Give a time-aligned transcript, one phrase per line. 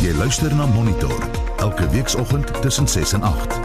[0.00, 1.24] Jy luister na Monitor
[1.60, 3.60] elke weekoggend tussen 6 en 8.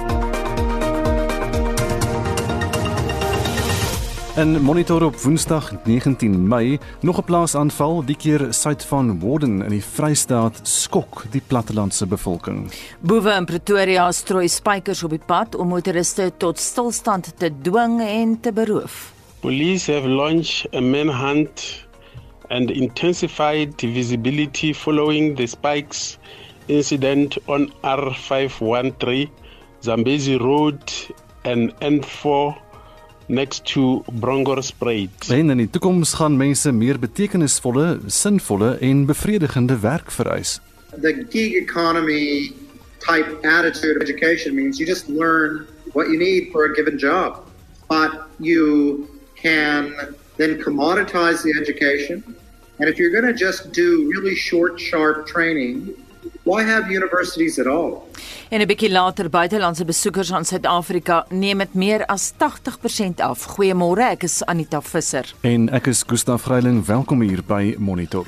[4.35, 9.69] En monitor op Woensdag 19 Mei nog 'n plaasaanval, die keer suid van Warden in
[9.69, 12.71] die Vrystaat skok die plattelandse bevolking.
[12.99, 18.39] Boewe in Pretoria strooi spykers op die pad om motoriste tot stilstand te dwing en
[18.39, 19.13] te beroof.
[19.39, 21.84] Police have launched a manhunt
[22.49, 26.17] and intensified visibility following the spikes
[26.67, 29.29] incident on R513
[29.81, 30.81] Zambezi Road
[31.43, 32.55] and N4
[33.27, 35.29] next to Bronkhorstspruit.
[35.29, 40.59] En in die toekoms gaan mense meer betekenisvolle, sinvolle en bevredigende werk vereis.
[40.97, 42.53] the gig economy
[42.99, 47.47] type attitude of education means you just learn what you need for a given job.
[47.87, 52.23] But you can then commoditize the education.
[52.79, 55.93] And if you're going to just do really short, sharp training,
[56.43, 58.07] why have universities at all?
[58.49, 63.43] En 'n bietjie later buitelandse besoekers aan Suid-Afrika neem met meer as 80% af.
[63.43, 65.33] Goeiemôre, ek is Anita Visser.
[65.41, 68.25] En ek is Gustaf Greiling, welkom hier by Monitor.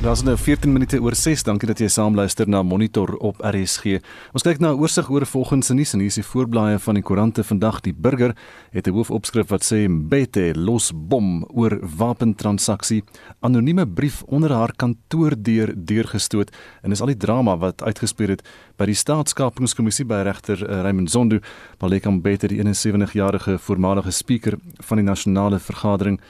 [0.00, 1.42] Daar's nou 14 minute oor 6.
[1.44, 3.98] Dankie dat jy saam luister na Monitor op RSG.
[4.32, 6.94] Ons kyk na 'n oorsig oor volgens se nuus en hier is die voorblaaie van
[6.94, 7.80] die koerante vandag.
[7.80, 8.34] Die burger
[8.72, 13.04] het 'n hoofopskrif wat sê Mbete los bom oor wapentransaksie.
[13.40, 18.86] Anonieme brief onder haar kantoordeur deurgestoot en is al die drama wat uitgespeel het by
[18.86, 21.38] die staatskapingskommissie by regter uh, Raymond Zondo.
[21.78, 26.20] Baleka Mbete, die 71-jarige voormalige spreker van die nasionale vergadering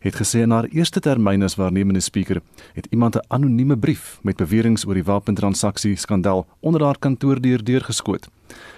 [0.00, 2.40] het gesê in haar eerste termyn as waarnemende spreker
[2.72, 8.28] het iemand 'n anonieme brief met beweringe oor die wapentransaksie skandaal onder haar kantoordeur deurgeskoot.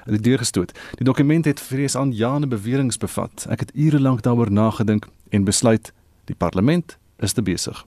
[0.05, 0.73] Die deurgestoot.
[0.95, 3.47] Die dokument het vrees aan jare beweringe bevat.
[3.49, 5.93] Ek het ure lank daaroor nagedink en besluit
[6.25, 7.87] die parlement is te besig.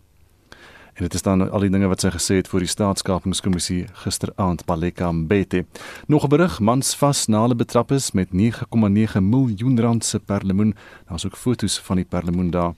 [0.93, 4.65] En dit is dan al die dinge wat sy gesê het voor die staatskapingskommissie gisteraand
[4.65, 5.65] Baleka Mbete.
[6.07, 10.75] Nog 'n berig, mans vas na hulle betrap is met 9,9 miljoen rand se perlemoen.
[11.09, 12.73] Daar's ook fotos van die perlemoen daar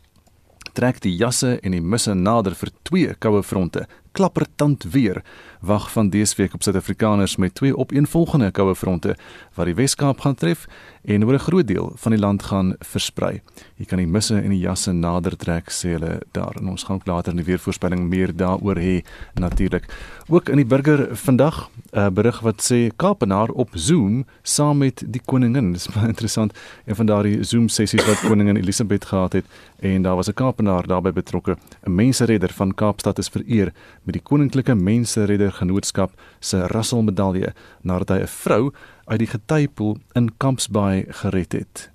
[0.77, 3.87] trek die jasse en die misse nader vir twee koue fronte.
[4.17, 5.23] Klappertand weer
[5.59, 9.15] wag van dese week op Suid-Afrikaners met twee opeenvolgende koue fronte
[9.53, 10.67] wat die Wes-Kaap gaan tref
[11.07, 13.41] en oor 'n groot deel van die land gaan versprei.
[13.75, 16.95] Jy kan die misse en die jasse nader trek sê hulle daar en ons gaan
[16.95, 19.03] ook later in die weervoorspelling meer daaroor hê
[19.33, 19.85] natuurlik.
[20.27, 25.03] Ook in die burger vandag 'n uh, berig wat sê Kaapenaar op Zoom saam met
[25.05, 25.73] die koningin.
[25.73, 26.53] Dis baie interessant.
[26.85, 29.45] Een van daardie Zoom sessies wat koningin Elisabeth gehad het
[29.79, 31.57] en daar was 'n Kaapenaar daarbey betrokke.
[31.85, 33.73] 'n Menseredder van Kaapstad is vereer
[34.03, 38.71] met die Koninklike Menseredder Genootskap se Russell medalje nadat hy 'n vrou
[39.05, 41.91] uit die getypoel in Kampsbaai gered het.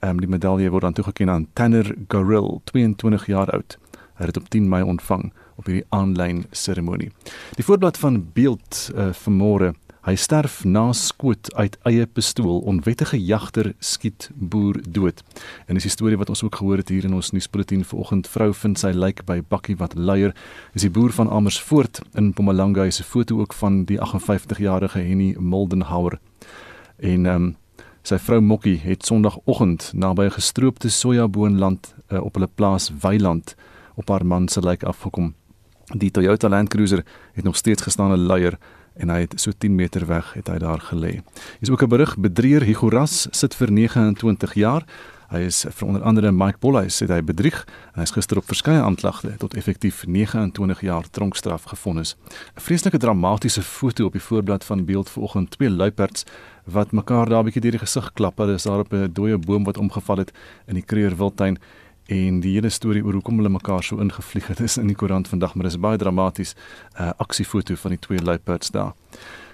[0.00, 3.78] Um, die medalje word dan toegekend aan Tanner Goril, 22 jaar oud.
[4.16, 7.10] Hy het dit op 10 Mei ontvang op hierdie aanlyn seremonie.
[7.56, 9.74] Die voorblad van beeld uh, vanmôre
[10.06, 12.60] Hy sterf na skoot uit eie pistool.
[12.70, 15.24] Onwettige jagter skiet boer dood.
[15.66, 18.28] En dis die storie wat ons ook gehoor het hier in ons nuusbulletin vanoggend.
[18.30, 20.30] Vrou vind sy lyk by bakkie wat luier.
[20.76, 22.84] Dis die boer van Amersfoort in Mpumalanga.
[22.86, 26.20] Hy se foto ook van die 58-jarige Henny Moldenhauer.
[27.02, 27.50] En ehm um,
[28.06, 33.56] sy vrou Mokkie het Sondagoggend naby 'n gestroopte sojaboonland uh, op hulle plaas Weiland
[33.96, 35.34] op haar man se lyk afgekom.
[35.94, 38.58] Die Toyota Land Cruiser het nog steeds gestaan 'n luier
[38.96, 41.20] en hy het so 10 meter weg het hy daar gelê.
[41.20, 44.84] Hier is ook 'n berig bedrieër Hugo Ras sit vir 29 jaar.
[45.26, 48.46] Hy is vir onder andere Mike Bolhuis het hy bedrieg en hy is gister op
[48.46, 52.14] verskeie aanklagte tot effektief 29 jaar tronkstraf gevonnis.
[52.54, 56.24] 'n Vreeslike dramatiese foto op die voorblad van beeld vanoggend twee luiperds
[56.64, 58.38] wat mekaar daar 'n bietjie deur die gesig klap.
[58.38, 60.32] Hulle is daar op 'n dooie boom wat omgeval het
[60.66, 61.58] in die Kreur Wildtuin
[62.06, 65.28] en die hele storie oor hoekom hulle mekaar so ingevlieg het is in die koerant
[65.28, 68.94] vandag maar dit is baie dramaties 'n uh, aksiefoto van die twee luiperds daar.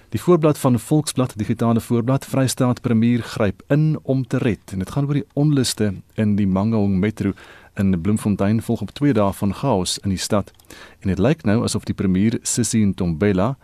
[0.09, 4.91] Die voorblad van Volksblad digitale voorblad Vrystaat Premier gryp in om te red en dit
[4.91, 7.33] gaan oor die onluste in die Mangaung Metro
[7.75, 10.51] in Bloemfontein volg op 2 dae van chaos in die stad
[10.99, 13.55] en dit lyk nou asof die premier Sissi Ntombela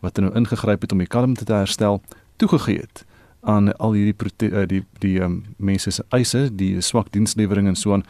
[0.00, 2.02] wat nou ingegryp het om die kalmte te herstel
[2.36, 3.04] toegegee het
[3.40, 7.76] aan al hierdie die die, die, die um, mense se eise die swak dienslewering en
[7.76, 8.04] so aan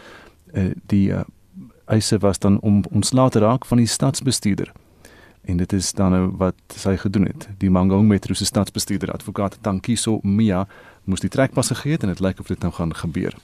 [0.52, 1.20] uh, die uh,
[1.84, 4.72] eise was dan om ontslae te raak van die stadsbestuurder.
[5.44, 7.48] En dit is dan nou wat sy gedoen het.
[7.58, 10.66] Die Mangaung Metro se stadsbestuurder advokaat Tankiso Mia
[11.04, 13.34] moes die trekpas gegee het en dit lyk of dit nou gaan gebeur.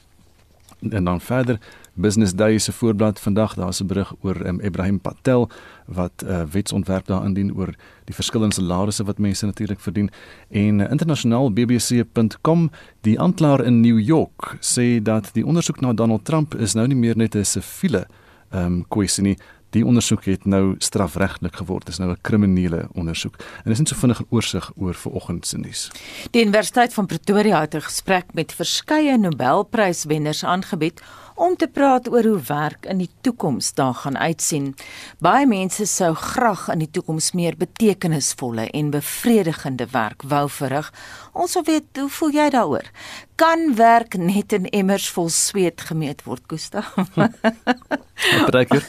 [0.90, 1.60] En dan verder
[1.94, 5.50] Business Day se voorblad vandag daar's 'n berig oor um, Ibrahim Patel
[5.86, 7.74] wat 'n uh, wetsontwerp daar indien oor
[8.04, 10.10] die verskillende salarisse wat mense natuurlik verdien
[10.48, 12.70] en uh, internasionaal bbc.com
[13.00, 16.96] die aanklaer in New York sê dat die ondersoek na Donald Trump is nou nie
[16.96, 18.06] meer net 'n siviele
[18.52, 19.36] um, kwessie nie
[19.74, 21.88] Die ondersoek het nou strafregtelik geword.
[21.88, 23.34] Is nou 'n kriminele ondersoek.
[23.64, 25.90] En dis net so vinnig oorsig oor vanoggend se nuus.
[26.30, 31.02] Die Universiteit van Pretoria het 'n gesprek met verskeie Nobelpryswenners aangebied
[31.34, 34.74] om te praat oor hoe werk in die toekoms daar gaan uitsien.
[35.18, 40.92] Baie mense sou graag in die toekoms meer betekenisvolle en bevredigende werk wou verrig.
[41.32, 42.90] Ons wil weet, hoe voel jy daaroor?
[43.34, 46.92] Kan werk net in emmers vol sweet gemeet word, Gustav?
[48.46, 48.84] Trekker.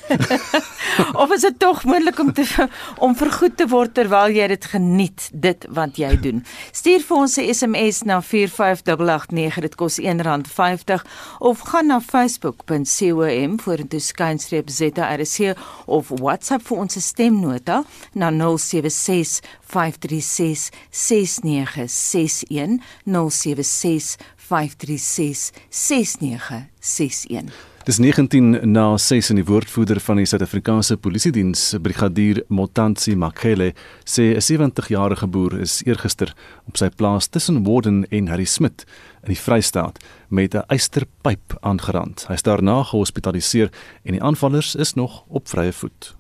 [1.22, 2.68] of is dit tog moontlik om te
[3.02, 6.44] om vergoed te word terwyl jy dit geniet, dit wat jy doen?
[6.70, 11.02] Stuur vir ons 'n SMS na 45889, dit kos R1.50
[11.40, 17.84] of gaan na facebook.com vorentoe skynstreep ZRC of WhatsApp vir ons stemnota
[18.14, 30.18] na 076 536 6961 076 536 6961 Dis 19 na 6 in die woordvoerder van
[30.18, 33.76] die Suid-Afrikaanse Polisie Diens, Brigadier Motansi Makele,
[34.10, 36.34] sê 'n 70-jarige boer is eergister
[36.66, 38.86] op sy plaas tussen Warden en Harry Smit
[39.22, 42.26] in die Vrystaat met 'n eysterpyp aangerand.
[42.28, 43.70] Hy is daarna gehospitaliseer
[44.04, 46.16] en die aanvallers is nog op vrye voet.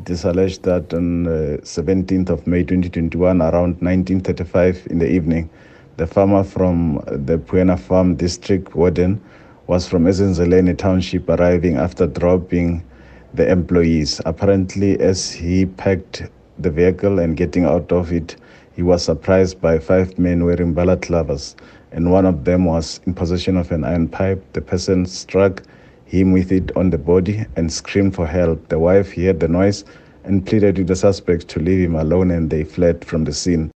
[0.00, 5.50] It is alleged that on uh, 17th of May 2021 around 1935 in the evening,
[6.00, 9.20] the farmer from the Puena Farm district Warden
[9.66, 12.82] was from Ezenzelene township arriving after dropping
[13.34, 14.18] the employees.
[14.24, 16.22] Apparently, as he packed
[16.58, 18.36] the vehicle and getting out of it,
[18.74, 21.54] he was surprised by five men wearing balaclavas,
[21.92, 24.42] and one of them was in possession of an iron pipe.
[24.54, 25.62] The person struck
[26.06, 28.68] him with it on the body and screamed for help.
[28.68, 29.84] The wife heard the noise
[30.24, 33.70] and pleaded with the suspects to leave him alone, and they fled from the scene.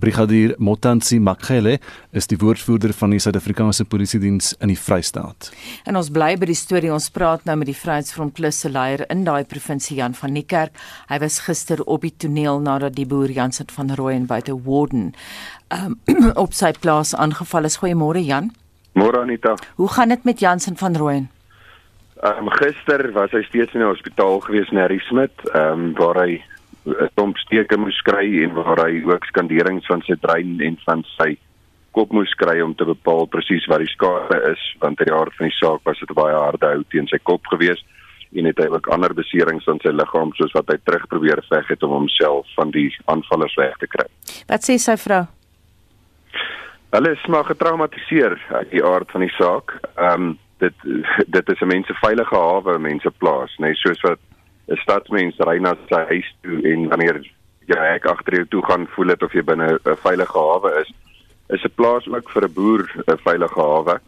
[0.00, 1.78] Brigadier Motansi Makgele
[2.12, 5.50] is die woordvoerder van die Suid-Afrikaanse Polisie Diens in die Vrystaat.
[5.84, 6.92] En ons bly by die storie.
[6.92, 10.74] Ons praat nou met die Vryheidsfront Plus se leier in daai provinsie Jan van Niekerk.
[11.10, 15.12] Hy was gister op die toneel nadat die boer Jansen van Rooyen buite Warden
[15.74, 15.98] um,
[16.44, 17.78] op sy plaas aangeval is.
[17.82, 18.52] Goeiemôre Jan.
[18.94, 19.56] Môre Anita.
[19.74, 21.30] Hoe gaan dit met Jansen van Rooyen?
[22.22, 25.88] Ehm um, gister was hy steeds in die hospitaal gewees na Harry Smit, ehm um,
[25.98, 26.38] waar hy
[27.14, 31.34] klomp steke moes kry en waar hy ook skanderings van sy brein en van sy
[31.94, 35.36] kop moes kry om te bepaal presies wat die skade is want uit die aard
[35.38, 37.80] van die saak was dit baie harde hout teen sy kop gewees
[38.34, 41.70] en het hy ook ander beserings aan sy liggaam soos wat hy terug probeer veg
[41.70, 44.06] het om homself van die aanvallers weg te kry.
[44.50, 45.22] Wat sê sy vrou?
[46.94, 49.78] Hulle is maar getraumatiseer uit die aard van die saak.
[49.94, 50.32] Ehm um,
[50.62, 50.84] dit
[51.34, 54.20] dit is 'n mense veilige hawe, mense plaas, nê, nee, soos wat
[54.68, 57.20] 'n stadsmens ry na sy huis toe en wanneer
[57.68, 60.90] jy ek agter jou toe gaan voel dit of jy binne 'n veilige hawe is
[61.50, 64.00] is 'n plaas ook vir 'n boer 'n veilige hawe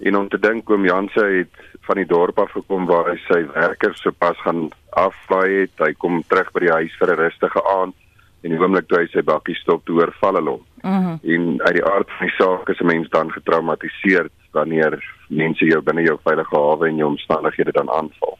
[0.00, 1.56] en om te dink oom Janse het
[1.86, 6.22] van die dorp af gekom waar hy sy werkers sopas gaan aflaai het hy kom
[6.28, 7.94] terug by die huis vir 'n rustige aand
[8.42, 11.18] en die oomblik toe hy sy bakkie stop toe oorval hulle hom mm -hmm.
[11.22, 14.98] en uit die aard van die saak is 'n mens dan getraumatiseer wanneer
[15.28, 18.38] mense jou binne jou veilige hawe en jou omstandighede dan aanval.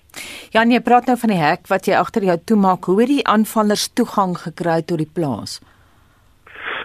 [0.55, 2.85] Ja, nee, praat nou van die hek wat jy agter jou toemaak.
[2.85, 5.61] Hoe het die aanvallers toegang gekry tot die plaas?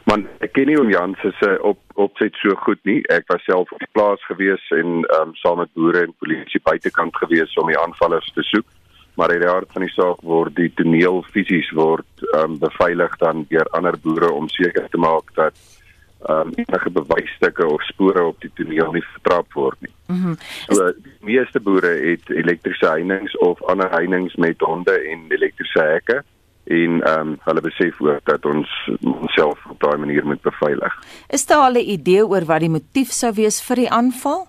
[0.09, 3.01] Man, ek ken nie om Jan se op opset so goed nie.
[3.13, 6.61] Ek was self op die plaas gewees en ehm um, saam met boere en polisie
[6.63, 8.65] buitekant gewees om die aanvallers te soek.
[9.19, 13.17] Maar in die hart van die saak word die toneel fisies word ehm um, beveilig
[13.21, 15.57] dan deur ander boere om seker te maak dat
[16.27, 19.93] um, enige bewysstukke of spore op die toneel nie vertrap word nie.
[20.07, 20.27] Mhm.
[20.27, 20.37] Mm
[20.69, 26.23] so die meeste boere het elektriese heininge of ander heininge met honde en elektriese hekke
[26.69, 28.69] en ehm um, hulle besef ook dat ons
[29.01, 30.93] onsself op daai manier moet beveilig.
[31.27, 34.47] Is daar al 'n idee oor wat die motief sou wees vir die aanval?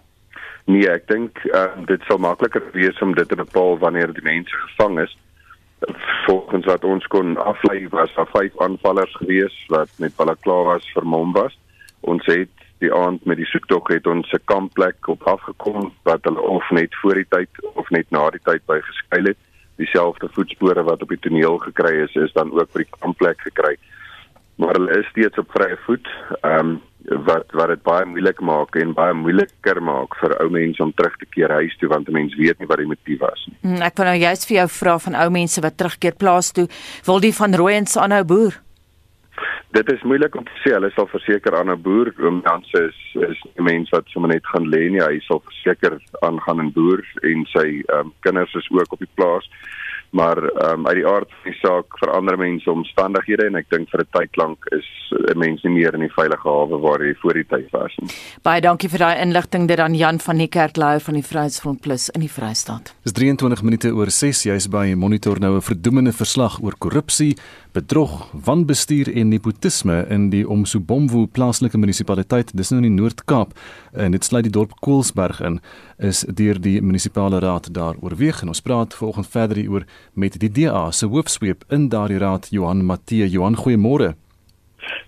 [0.64, 4.54] Nee, ek dink uh, dit sal makliker wees om dit te bepaal wanneer die mense
[4.54, 5.16] gevang is.
[6.26, 11.56] Volgens wat ons kon aflei was daar vyf aanvallers gewees wat met balaklavas vermom was
[12.00, 12.48] ons het
[12.80, 16.94] die aand met die soektog het ons 'n kampplek op afgekom wat hulle of net
[17.02, 19.36] voor die tyd of net na die tyd by geskuil het.
[19.76, 23.76] Dieselfde voetspore wat op die toneel gekry is, is dan ook by die kampplek gekry.
[24.56, 26.08] Maar hulle is steeds op vrye voet.
[26.40, 30.82] Ehm um, wat wat dit baie moeilik maak en baie moeiliker maak vir ou mense
[30.82, 33.46] om terug te keer huis toe want 'n mens weet nie wat die motief was
[33.46, 33.56] nie.
[33.62, 36.68] Hmm, ek wil nou juist vir jou vra van ou mense wat terugkeer plaas toe,
[37.04, 38.60] wil die van Rooyens aanhou boer?
[39.70, 40.72] Dit is moeilik om te sê.
[40.74, 44.46] Hulle sal verseker aan 'n boer, oom Janse is is 'n mens wat sommer net
[44.46, 45.00] gaan lê nie.
[45.00, 49.14] Hy sal verseker aangaan en boer en sy ehm um, kinders is ook op die
[49.14, 49.48] plaas.
[50.10, 53.88] Maar ehm um, uit die aard van die saak verander mense omstandighede en ek dink
[53.90, 57.14] vir 'n tyd lank is 'n mens nie meer in die veilige hawe waar jy
[57.22, 58.10] voor die tyd was nie.
[58.42, 61.80] Baie dankie vir daai inligting dit aan Jan van die Kerk leier van die Vryheidsfront
[61.80, 62.94] Plus in die Vrystaat.
[63.02, 67.36] Dis 23 minute oor 6 jy's by Monitor nou 'n verdoemende verslag oor korrupsie,
[67.72, 73.52] bedrog, wanbestuur en nepotisme in die Omsobomvu plaaslike munisipaliteit dis nou in die Noord-Kaap
[73.92, 75.60] en dit sluit die dorp Koelsberg in
[75.98, 80.52] is deur die munisipale raad daar oorweeg en ons praat vanoggend verder hieroor met die
[80.60, 83.28] DA se hoofsweep in daardie raad Johan Matthee.
[83.28, 84.14] Johan, goeiemôre.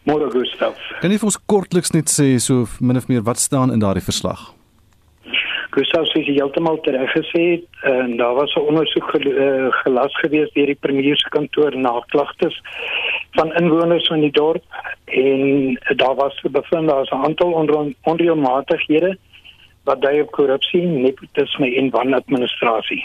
[0.04, 0.78] Môre Gustav.
[1.00, 4.04] Kan jy vir ons kortliks net sê so min of meer wat staan in daardie
[4.04, 4.50] verslag?
[5.72, 7.44] Gustav sê jy heeltemal reg gesê
[7.88, 11.92] en daar was 'n ondersoek gel, uh, gelas gewees deur die premier se kantoor na
[12.12, 12.60] klagtes
[13.36, 14.64] van inwoners van die dorp
[15.06, 17.52] en daar was bevind daar is 'n aantal
[18.02, 19.16] onreëlmatighede
[19.84, 23.04] wat dui op korrupsie, nepotisme en wanadministrasie.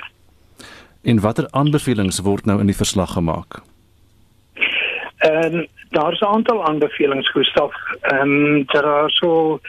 [1.03, 3.61] En watter aanbevelings word nou in die verslag gemaak?
[5.17, 7.73] En daar's 'n aantal aanbevelings Gustaf.
[8.01, 9.59] Ehm um, daar is so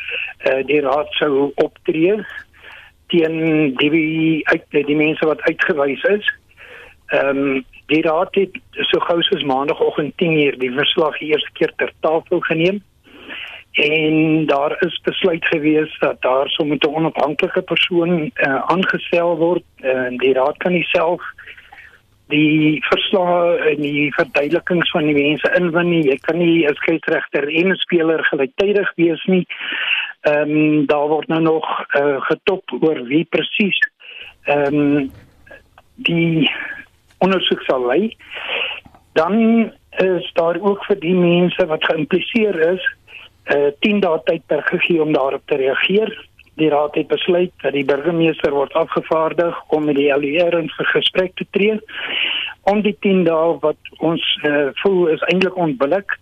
[0.47, 2.25] uh, die raad sou optree
[3.09, 6.31] teen die uit die mense wat uitgewys is.
[7.07, 8.57] Ehm um, die raad het
[8.91, 12.83] so gou soos maandagooggend 10:00 die verslag die eerste keer ter tafel geneem
[13.73, 19.65] en daar is besluit gewees dat daar so met 'n onafhanklike persoon uh, aangestel word
[19.81, 21.23] uh, die raad kan nie self
[22.29, 26.03] die verslae en die verduidelikings van die mense inwin nie.
[26.09, 29.45] Jy kan nie as skeieregter en speler gelyktydig wees nie.
[30.29, 31.67] Ehm um, daar word nou nog
[31.97, 33.79] uh, getop oor wie presies
[34.49, 35.11] ehm um,
[36.09, 36.51] die
[37.25, 38.17] ondersoek sal lei.
[39.19, 42.85] Dan is daar ook vir die mense wat geïmpliseer is,
[43.55, 46.13] uh, 10 dae tydperk gegee om daarop te reageer.
[46.59, 51.37] Die raad het besluit dat die burgemeester word afgevaardig om met die LER in gesprek
[51.38, 51.79] te tree
[52.69, 56.19] om die 10 dae wat ons uh, voel is eintlik onbillik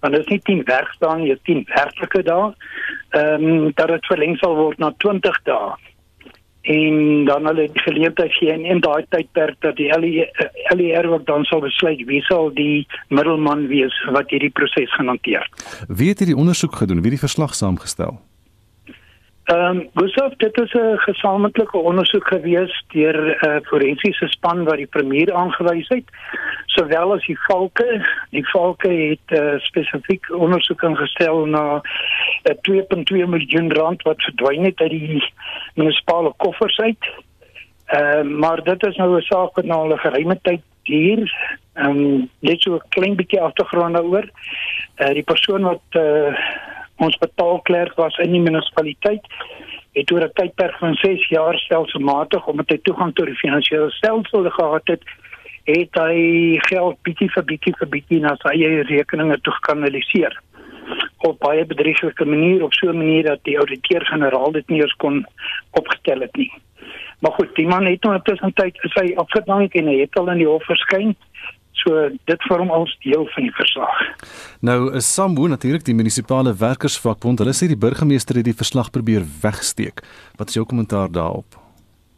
[0.00, 2.48] want dit is nie 10 werkdae nie, dit is 10 werklike dae.
[3.18, 5.76] Ehm um, dat dit verleng sal word na 20 dae
[6.68, 11.24] en dan hulle die geleentheid gee en in daai tydperk dat die LER e ook
[11.26, 15.48] dan sal besluit wie sal die middelman wees wat hierdie proses gaan hanteer.
[15.88, 17.00] Wie het hierdie ondersoek gedoen?
[17.00, 18.18] Wie het die verslag saamgestel?
[19.48, 24.76] Ehm um, Gustav, dit is 'n gesamentlike ondersoek gewees deur 'n uh, forensiese span wat
[24.76, 26.04] die premier aangewys het,
[26.66, 28.06] sowel as die valke.
[28.30, 31.80] Die valke het uh, spesifiek ondersoek ingestel na 'n
[32.50, 35.32] uh, 2.2 miljoen rand wat verdwyn het uit die
[35.74, 37.04] munisipale koffers uit.
[37.86, 41.56] Ehm uh, maar dit is nou 'n saak wat nou al 'n geruime tyd duur.
[41.72, 44.28] Ehm um, net so 'n klein bietjie agtergrond daaroor.
[44.96, 46.36] Uh, die persoon wat uh,
[46.98, 49.24] ons betaalklerk was in die munisipaliteit
[49.98, 54.50] het oor 'n tydperk van 6 jaar stelselmatig omdat hy toegang tot die finansiële stelsel
[54.50, 55.02] gehad het
[55.64, 60.38] het hy geld bietjie vir bietjie vir bietjie na sy eie rekeninge toe gekanaliseer
[61.28, 65.26] op baie bedrieglike manier op so 'n manier dat die ouditeur-generaal dit nie eens kon
[65.70, 66.52] opgetel het nie.
[67.18, 70.38] Maar goed, die man het nou intussen tyd sy afgedank en hy het al in
[70.38, 71.16] die hof verskyn.
[71.78, 74.00] So dit vorm als deel van die verslag.
[74.60, 77.38] Nou is Sambo natuurlik die munisipale werkersvakbond.
[77.38, 80.02] Hulle sê die burgemeester het die verslag probeer wegsteek.
[80.36, 81.58] Wat is jou kommentaar daarop?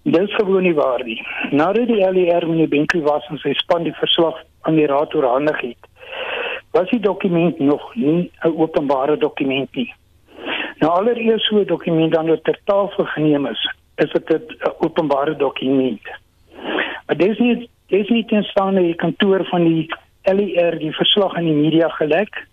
[0.02, 1.20] Dit is gewoon nie waar nie.
[1.50, 5.60] Nadat die LER meneer Benkie was en sy span die verslag aan die raad oorhandig
[5.60, 5.88] het,
[6.72, 9.92] was die dokument nog nie 'n openbare dokument nie.
[10.80, 14.44] Nou allereers so 'n dokument dan ter tafel geneem is, is dit 'n
[14.78, 16.00] openbare dokument.
[17.06, 21.88] Maar dis nie Ten staan die kantoor van die LER die verslag aan die media
[21.88, 22.46] gelek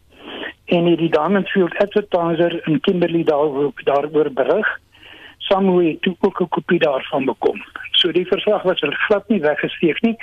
[0.66, 4.68] en die Diamondfield Advertiser in Kimberley daar daaroor berig.
[5.38, 7.62] Samuel het ook 'n kopie daarvan bekom.
[7.92, 10.16] So die verslag was glad nie weggesteek nie.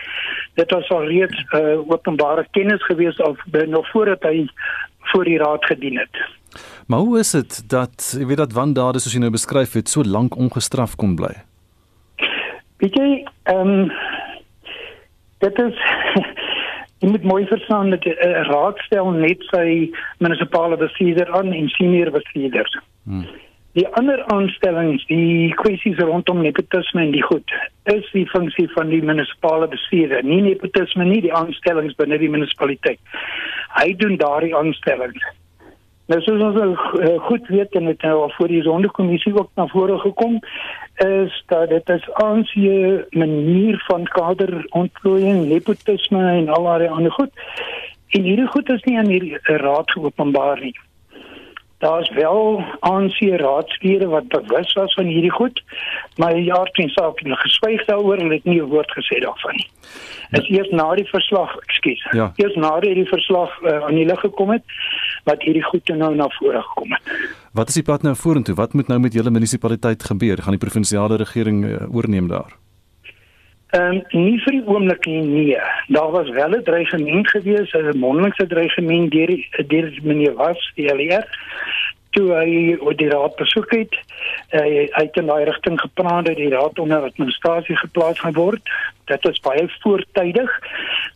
[0.54, 4.48] Dit was al reeds uh, openbare kennis gewees al nog voordat hy
[4.98, 6.16] voor die raad gedien het.
[6.86, 10.02] Maar hoe is dit dat jy weet dat wandade soos jy nou beskryf het so
[10.02, 11.34] lank ongestraf kon bly?
[12.76, 13.92] Weet jy, ehm um,
[15.44, 15.80] dit is
[17.04, 22.10] jy moet mooi verstaan dat 'n uh, raadstel net sy munisipale bestuurder aan en senior
[22.10, 22.78] bestuurders.
[23.04, 23.26] Hmm.
[23.74, 29.02] Die ander aanstellings, die kwessies rondom nepotisme en die goed, is die funksie van die
[29.02, 33.00] munisipale bestuurder, nie nepotisme nie, die aanstellings binne die munisipaliteit.
[33.80, 35.26] Hy doen daardie aanstellings.
[36.06, 36.56] Nou soos ons
[37.00, 40.38] uh, goed weet en dit nou al voor die sondekommissie ook na vore gekom
[41.04, 47.32] is dat dit is aan 'n manier van kaderontplooiing, nepotisme en al daai ander goed.
[48.08, 50.76] En hierdie goed is nie aan hierdie raad geopenbaar nie.
[51.78, 55.62] Daar's wel ANC raadslede wat bewus was van hierdie goed,
[56.16, 59.68] maar jaar teen saak het geswyg daaroor en het nie 'n woord gesê daarvan nie.
[60.30, 62.06] Is eers na die verslag, ekskuus.
[62.10, 62.32] Ja.
[62.36, 64.62] Eers na die verslag uh, aan die lig gekom het
[65.24, 67.14] wat hierdie goed nou na vore gekom het.
[67.52, 68.54] Wat is die pad nou vorentoe?
[68.54, 70.42] Wat moet nou met julle munisipaliteit gebeur?
[70.42, 72.56] Gaan die provinsiale regering uh, oorneem daar?
[73.74, 75.22] Ehm um, nie vir die oomblik nie.
[75.22, 75.58] Nee.
[75.88, 80.88] Daar was wel 'n dreigement gewees, 'n mondelingse dreigement deur die deur meneer Was, die
[80.92, 81.26] LR
[82.14, 83.98] toe hy oor die raad besoek het.
[84.54, 88.74] Hy het in daai rigting gepraat dat die raad onder administrasie geplaas gaan word.
[89.10, 90.50] Dit is baie voortydig.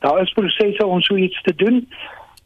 [0.04, 1.84] Daar is prosesse om so iets te doen.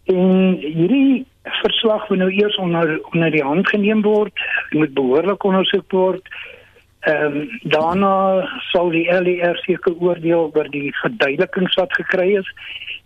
[0.04, 4.33] En hierdie verslag moet nou eers onder onder die hand geneem word.
[4.71, 6.29] Moet behoorlik ondersoek word.
[7.01, 12.49] Ehm um, daarna sal die LER seker oordeel oor die verduidelikings wat gekry is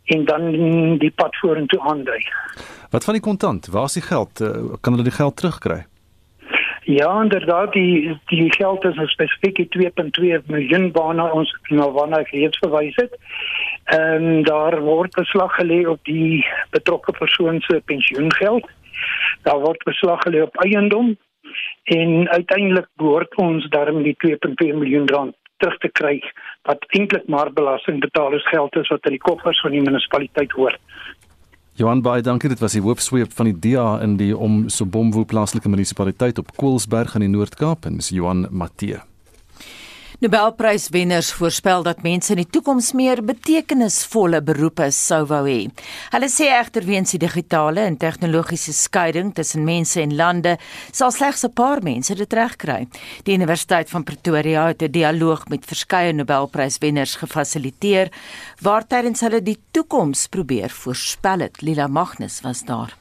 [0.05, 0.53] en dan
[0.99, 2.23] die pad vorentoe aandui.
[2.91, 3.67] Wat van die kontant?
[3.67, 4.41] Waar is die geld?
[4.41, 5.85] Uh, kan hulle die geld terugkry?
[6.87, 12.31] Ja, inderdaad, die die geld is nou spesifiek 2.2 miljoen waarna ons nou waarna ek
[12.31, 13.17] reeds verwys het.
[13.87, 18.67] Ehm um, daar word beslag gelê op die betrokke persoon se pensioengeld.
[19.43, 21.17] Daar word beslag gelê op eiendom
[21.85, 26.19] en uiteindelik behoort ons daarmee die 2.2 miljoen rand terug te kry
[26.69, 30.81] wat eintlik maar belastingbetalers geld is wat in die koffers van die munisipaliteit hoort.
[31.77, 32.49] Johan Baai, dankie.
[32.49, 37.15] Dit was die hoofsweep van die DA in die om Sobomvu plaaslike munisipaliteit op Koelsberg
[37.15, 39.03] in die Noord-Kaap en dis Johan Matthee.
[40.17, 45.67] Nobelpryswenners voorspel dat mense in die toekoms meer betekenisvolle beroepe sou wou hê.
[46.15, 50.57] Hulle sê egter weens die digitale en tegnologiese skeiding tussen mense en lande,
[50.89, 52.89] sal slegs 'n paar mense dit regkry.
[53.25, 58.09] Die Universiteit van Pretoria het 'n dialoog met verskeie Nobelpryswenners gefasiliteer
[58.63, 61.61] waar tydens hulle die toekoms probeer voorspel het.
[61.61, 62.97] Lila Magnus was daar.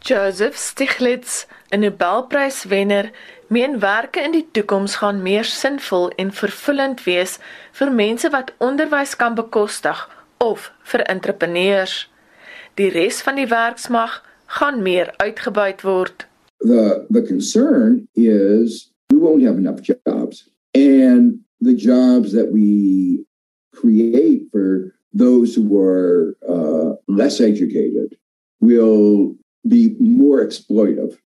[0.00, 3.10] Joseph Stiglitz, 'n Nobelpryswenner,
[3.48, 7.38] meen werke in die toekoms gaan meer sinvol en vervullend wees
[7.78, 9.98] vir mense wat onderwys kan bekostig
[10.38, 12.10] of vir entrepreneurs.
[12.74, 16.26] Die res van die werksmag gaan meer uitgebuit word.
[16.58, 23.24] The the concern is we won't have enough jobs and the jobs that we
[23.70, 28.16] create for those who are uh, less educated
[28.60, 31.18] will be more exploitive,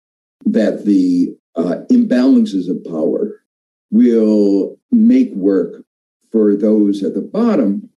[0.44, 3.44] that the uh, imbalances of power
[3.90, 5.85] will make work
[6.31, 7.90] for those at the bottom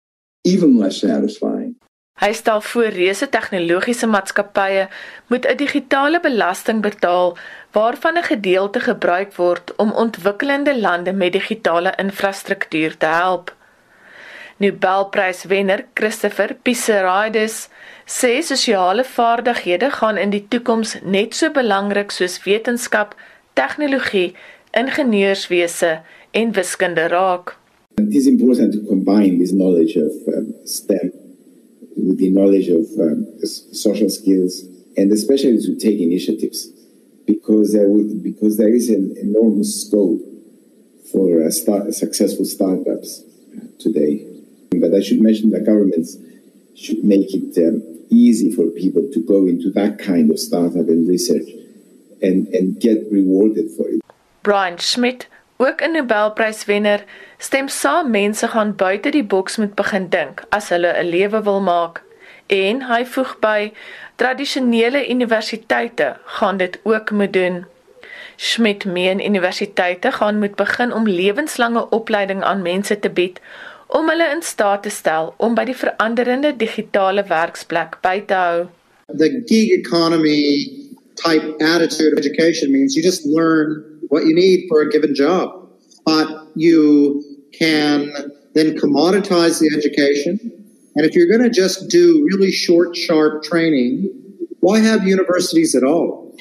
[0.44, 1.76] even less satisfying.
[2.22, 4.88] Hy stel voor reuse tegnologiese maatskappye
[5.28, 7.38] moet 'n digitale belasting betaal
[7.72, 13.56] waarvan 'n gedeelte gebruik word om ontwikkelende lande met digitale infrastruktuur te help.
[14.60, 17.70] Nobelpryswenner Christopher Pissarides
[18.06, 23.16] sê sosiale vaardighede gaan in die toekoms net so belangrik soos wetenskap,
[23.56, 24.34] tegnologie,
[24.78, 27.58] ingenieurswese en wiskunde raak.
[27.98, 31.12] It is important to combine this knowledge of um, STEM
[31.96, 33.26] with the knowledge of um,
[33.72, 34.64] social skills
[34.98, 36.70] and especially to take initiatives
[37.26, 40.22] because there will, because there is an enormous scope
[41.12, 43.24] for uh, start, successful startups
[43.80, 44.33] today.
[44.80, 46.18] But I should mention that governments
[46.76, 51.08] should make it um, easy for people to go into that kind of startup and
[51.08, 51.50] research
[52.22, 54.02] and, and get rewarded for it.
[54.42, 57.04] Brian Schmidt, ook 'n Nobelpryswenner,
[57.38, 61.62] stem saam mense gaan buite die boks moet begin dink as hulle 'n lewe wil
[61.62, 62.04] maak.
[62.48, 63.72] En hy voeg by,
[64.16, 67.66] tradisionele universiteite gaan dit ook moet doen.
[68.36, 73.40] Schmidt meen universiteite gaan moet begin om lewenslange opleiding aan mense te bied
[73.94, 78.64] om hulle in staat te stel om by die veranderende digitale werksplek by te hou.
[79.22, 80.42] The gig economy
[81.16, 85.70] type attitude of education means you just learn what you need for a given job,
[86.06, 88.10] but you can
[88.56, 90.40] then commoditize the education.
[90.96, 94.10] And if you're going to just do really short, sharp training,
[94.60, 96.36] why have universities at all?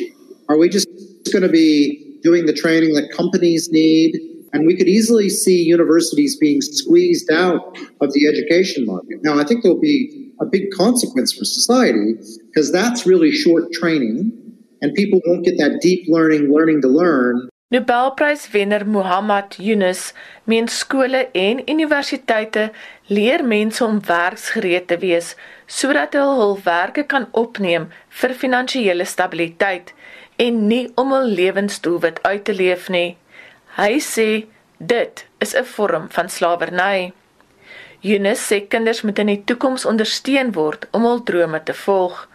[0.48, 0.88] Are we just
[1.32, 6.36] going to be doing the training that companies need And we could easily see universities
[6.36, 9.20] being squeezed out of the education market.
[9.22, 12.14] Now, I think there'll be a big consequence for society
[12.48, 14.32] because that's really short training
[14.82, 17.48] and people won't get that deep learning, learning to learn.
[17.72, 20.12] Nobelprys wenner Muhammad Yunus
[20.44, 22.70] meen skole en universiteite
[23.08, 25.30] leer mense om werksgereed te wees
[25.78, 27.86] sodat hulle hul werke kan opneem
[28.20, 29.94] vir finansiële stabiliteit
[30.36, 33.16] en nie om hul lewensdoelwit uit te leef nie.
[33.72, 34.44] Hy sê
[34.78, 37.12] dit is 'n vorm van slawerny.
[38.00, 42.28] Yunus sê kinders moet in die toekoms ondersteun word om hul drome te volg.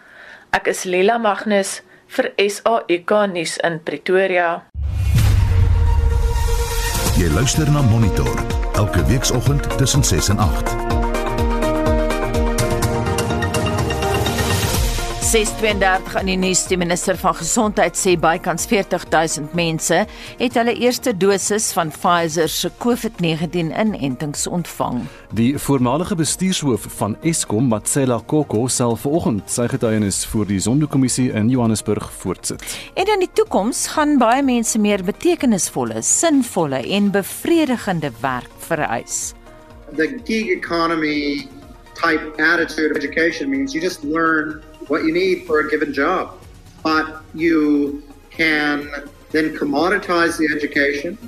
[0.50, 4.62] Ek is Lila Magnus vir SAK nuus in Pretoria.
[7.18, 8.34] Jy luister na Monitor
[8.74, 10.77] elke weekoggend tussen 6 en 8.
[15.28, 19.96] 632 aan die nuus die minister van gesondheid sê bykans 40000 mense
[20.38, 25.02] het hulle eerste dosis van Pfizer se COVID-19 inentings ontvang.
[25.36, 31.52] Die voormalige bestuurshoof van Eskom, Matsela Koko, sal vanoggend sy getuienis voor die Sonderkommissie in
[31.52, 32.64] Johannesburg voortsit.
[32.96, 39.34] En in die toekoms gaan baie mense meer betekenisvolle, sinvolle en bevredigende werk vereis.
[39.92, 41.44] The gig economy
[42.00, 46.38] type attitude of education means you just learn what you need for a given job.
[46.82, 48.88] But you can
[49.30, 51.18] then commoditize the education.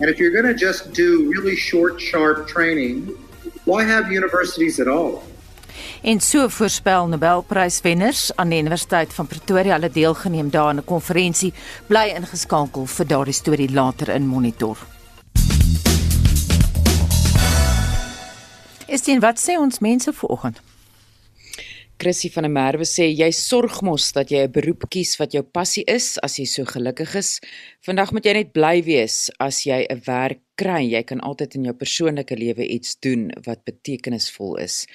[0.00, 3.06] And if you're going to just do really short, sharp training,
[3.64, 5.22] why have universities at all?
[6.02, 11.52] En so voorspel Nobelpryswenners aan die Universiteit van Pretoria hulle deelgeneem daarin 'n konferensie
[11.86, 14.78] bly ingeskakel vir daardie storie later in Monitor.
[18.86, 20.60] Is dit wat sê ons mense vanoggend?
[22.04, 25.40] Chrissy van der Merwe sê jy sorg mos dat jy 'n beroep kies wat jou
[25.42, 27.40] passie is as jy so gelukkig is.
[27.80, 30.82] Vandag moet jy net bly wees as jy 'n werk kry.
[30.84, 34.86] Jy kan altyd in jou persoonlike lewe iets doen wat betekenisvol is.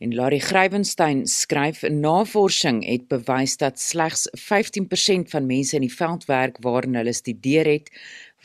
[0.00, 6.58] En Larry Grywenstein skryf navorsing het bewys dat slegs 15% van mense in die veldwerk
[6.60, 7.90] waarin hulle studeer het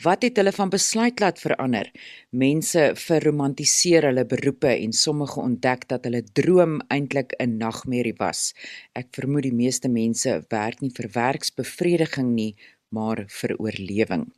[0.02, 1.86] Wat het hulle van besluit laat verander?
[2.30, 8.54] Mense verromantiseer hulle beroepe en sommige ontdek dat hulle droom eintlik 'n nagmerrie was.
[8.92, 12.56] Ek vermoed die meeste mense werk nie vir werksbevrediging nie,
[12.88, 14.32] maar vir oorlewing.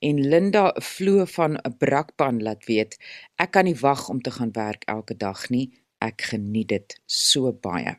[0.00, 2.96] En Linda Vlo van 'n Brakpan laat weet,
[3.36, 5.70] ek kan nie wag om te gaan werk elke dag nie.
[5.98, 7.96] Ek geniet dit so baie.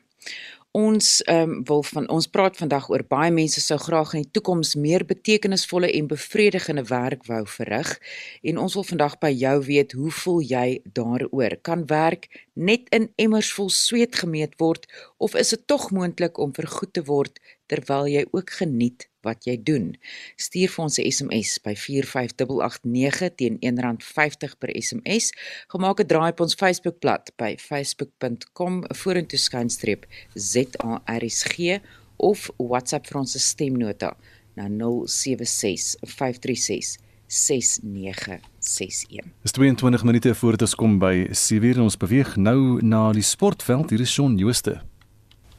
[0.76, 4.34] Ons ehm um, wil van ons praat vandag oor baie mense sou graag in die
[4.36, 7.94] toekoms meer betekenisvolle en bevredigende werk wou verrig
[8.42, 10.66] en ons wil vandag by jou weet hoe voel jy
[10.98, 11.56] daaroor?
[11.64, 14.84] Kan werk net in emmers vol sweet gemeet word
[15.16, 19.56] of is dit tog moontlik om vergoed te word terwyl jy ook geniet wat jy
[19.62, 19.94] doen.
[20.36, 25.32] Stuur vir ons 'n SMS by 45889 teen R1.50 per SMS.
[25.68, 31.80] Gemaak 'n draai op ons Facebookblad by facebook.com vorentoe skynstreep ZARSG
[32.16, 34.16] of WhatsApp vir ons stemnota
[34.54, 39.24] na 076 536 6961.
[39.42, 43.90] Dis 22 minute voor dit ons kom by Sivier ons beweeg nou na die sportveld
[43.90, 44.80] hier is Shaun Jooste.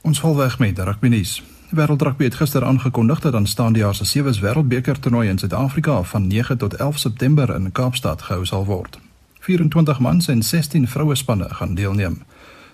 [0.02, 1.57] Ons val weg met rugby nuus.
[1.70, 6.58] Wêreldrugby het gister aangekondig dat aanstaande jaar se sewees wêreldbeker toernooi in Suid-Afrika van 9
[6.58, 9.00] tot 11 September in Kaapstad gehou sal word.
[9.40, 12.24] 24 mans en 16 vroue spanne gaan deelneem.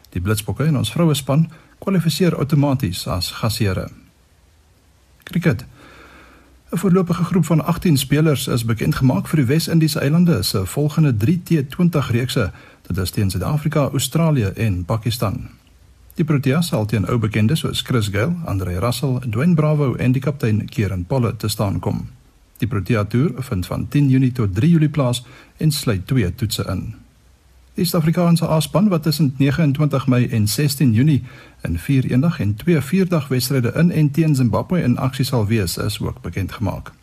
[0.10, 3.90] Die Blitsbokke en ons vroue span kwalifiseer outomaties as gasheere.
[5.24, 5.66] Kriket.
[6.70, 11.14] 'n Voorlopige groep van 18 spelers is bekend gemaak vir die Wes-Indiese eilande se volgende
[11.26, 12.52] 3T20 reekse.
[12.82, 15.50] Dit is teen Suid-Afrika, Australië en Pakistan.
[16.14, 20.22] Die Proteas sal teen ou bekendes soos Chris Gayle, Andre Russell, Dwayne Bravo en die
[20.22, 22.04] kaptein Kieran Pollard te staan kom.
[22.62, 25.24] Die Protea Tour vind van 10 Junie tot 3 Julie plaas
[25.58, 26.94] en sluit twee toetse in.
[27.74, 31.24] Die Suid-Afrikaanse A-span wat tussen 29 Mei en 16 Junie
[31.66, 35.78] in vier eendag en twee vierdag wedstryde in en teen Zimbabwe in aksie sal wees,
[35.78, 36.94] is ook bekend gemaak.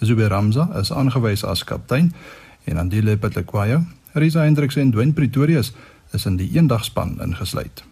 [0.00, 2.12] Zubair Ramza is aangewys as kaptein
[2.64, 5.72] en Andile Petlekwayo, Risa Hendriks en Dwayne Pretorius
[6.12, 7.88] is in die eendagspan ingesluit.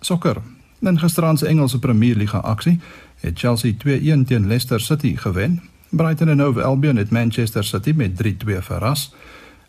[0.00, 0.36] Sokker.
[0.80, 2.80] In gisteraand se Engelse Premier Liga aksie
[3.20, 3.76] het Chelsea 2-1
[4.26, 5.62] teen Leicester City gewen.
[5.88, 9.14] Brighton en Hove Albion het Manchester City met 3-2 verras.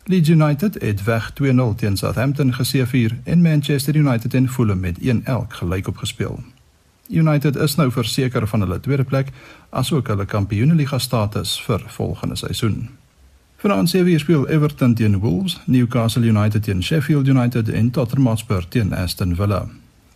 [0.04, 1.44] Leeds United het weg 2-0
[1.76, 5.04] teen Southampton geseëvier en Manchester United en Fulham met 1-1
[5.48, 6.42] gelyk opgespeel.
[7.08, 9.28] United is nou verseker van hulle tweede plek
[9.70, 12.88] asook hulle Kampioenligga status vir volgende seisoen.
[13.56, 18.68] Vanaand se weer speel Everton teen Wolves, Newcastle United teen Sheffield United en Tottenham Hotspur
[18.68, 19.68] teen Aston Villa.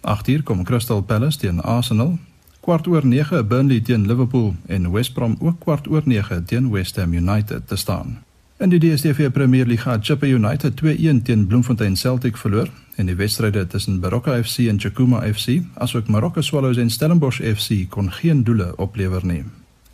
[0.06, 2.18] 8uur kom Crystal Palace teen Arsenal.
[2.60, 6.96] Kwart oor 9 Burnley teen Liverpool en West Brom ook kwart oor 9 teen West
[6.96, 8.22] Ham United te staan.
[8.58, 13.14] In die DStv Premier League het Chippa United 2-1 teen Bloemfontein Celtic verloor en die
[13.14, 18.44] wedstryde tussen Baroka FC en Chakuma FC, asook Marokko Swallows en Stellenbosch FC kon geen
[18.44, 19.44] doele oplewer nie.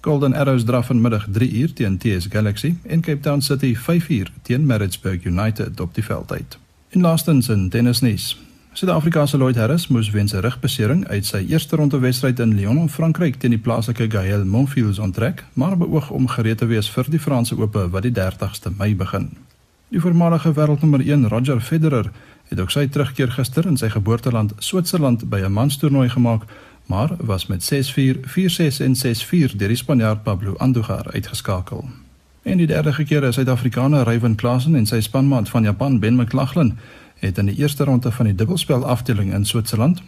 [0.01, 4.33] Golden Arrows draf vanmiddag 3 uur teen TS Galaxy en Cape Town City 5 uur
[4.42, 6.59] teen Maritzburg United op die veld uit.
[6.88, 8.41] In laastens in tennisnuus.
[8.73, 12.89] Suid-Afrikaanse Lloyd Harris moes weens 'n rugbesering uit sy eerste ronde wedstryd in Lyon in
[12.89, 17.19] Frankryk teen die plaaslike Gaël Monfils onttrek, maar beoog om gereed te wees vir die
[17.19, 19.31] Franse Ope wat die 30ste Mei begin.
[19.89, 22.11] Die voormalige wêreldnommer 1 Roger Federer
[22.49, 26.43] het ook sy terugkeer gister in sy geboorteland Switserland by 'n manstoernooi gemaak
[26.87, 31.85] maar was met 6-4, 4-6 en 6-4 deur die Spanjaard Pablo Andujar uitgeskakel.
[32.43, 36.79] En die derde keer is Suid-Afrikaner Ryan Klassen en sy spanmaat van Japan Ben McLaughlin
[37.23, 40.03] het in die eerste ronde van die dubbelspel afdeling in Switserland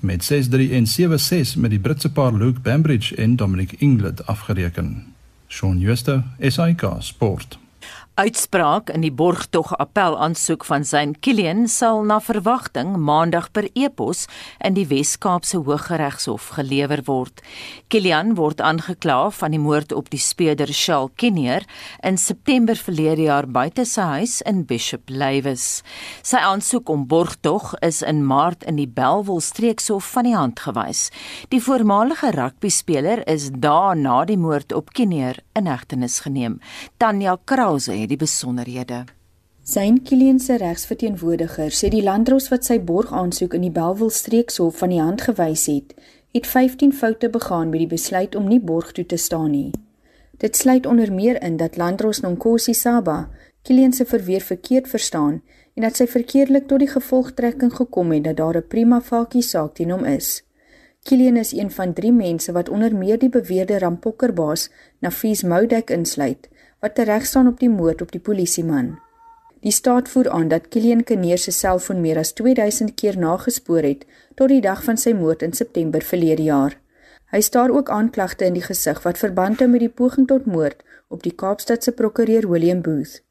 [0.00, 5.14] met 6-3 en 7-6 met die Britse paar Luke Bambridge en Dominic Inglet afgereken.
[5.48, 7.58] Shaun Schuster, SAK Sport.
[8.16, 14.22] Uitspraak in die borgtog appel aansoek van Zain Kilian sal na verwagting maandag per e-pos
[14.64, 17.42] in die Wes-Kaapse Hooggeregshof gelewer word.
[17.92, 21.66] Kilian word aangekla van die moord op die speurder Shal Kinnear
[22.00, 25.82] in September verlede jaar buite sy huis in Bishop Lywes.
[26.24, 31.10] Sy aansoek om borgtog is in Maart in die Belwel streekshof van die hand gewys.
[31.52, 36.62] Die voormalige rugbyspeler is daarna die moord op Kinnear in hegtenis geneem.
[36.96, 39.04] Tanya Krause die besonderhede.
[39.62, 44.94] Sein Kilian se regsverteenwoordiger sê die landdros wat sy borgaansoek in die Belwel streekshof van
[44.94, 45.94] die hand gewys het,
[46.32, 49.72] het 15 foute begaan met die besluit om nie borg toe te staan nie.
[50.38, 53.28] Dit sluit onder meer in dat landdros Nonkosi Saba
[53.66, 55.42] Kilian se verweer verkeerd verstaan
[55.74, 59.74] en dat sy verkeerdelik tot die gevolgtrekking gekom het dat daar 'n prima facie saak
[59.74, 60.44] teen hom is.
[61.02, 66.48] Kilian is een van 3 mense wat onder meer die beweerde rampokkerbaas Nafis Moudek insluit
[66.80, 68.96] wat tereg staan op die moord op die polisieman.
[69.60, 74.04] Die staat voer aan dat Kilian Kneer se selfoon meer as 2000 keer nagespoor het
[74.34, 76.76] tot die dag van sy moord in September verlede jaar.
[77.34, 80.84] Hy staar ook aanklagte in die gesig wat verband hou met die poging tot moord
[81.08, 83.22] op die Kaapstadse prokureur William Booth.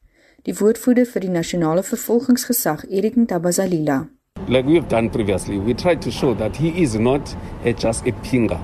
[0.43, 4.05] Die woordvoerder vir die nasionale vervolgingsgesag, Erik Ntabazalila.
[4.47, 8.05] Like we have done previously, we tried to show that he is not a just
[8.05, 8.60] a pinga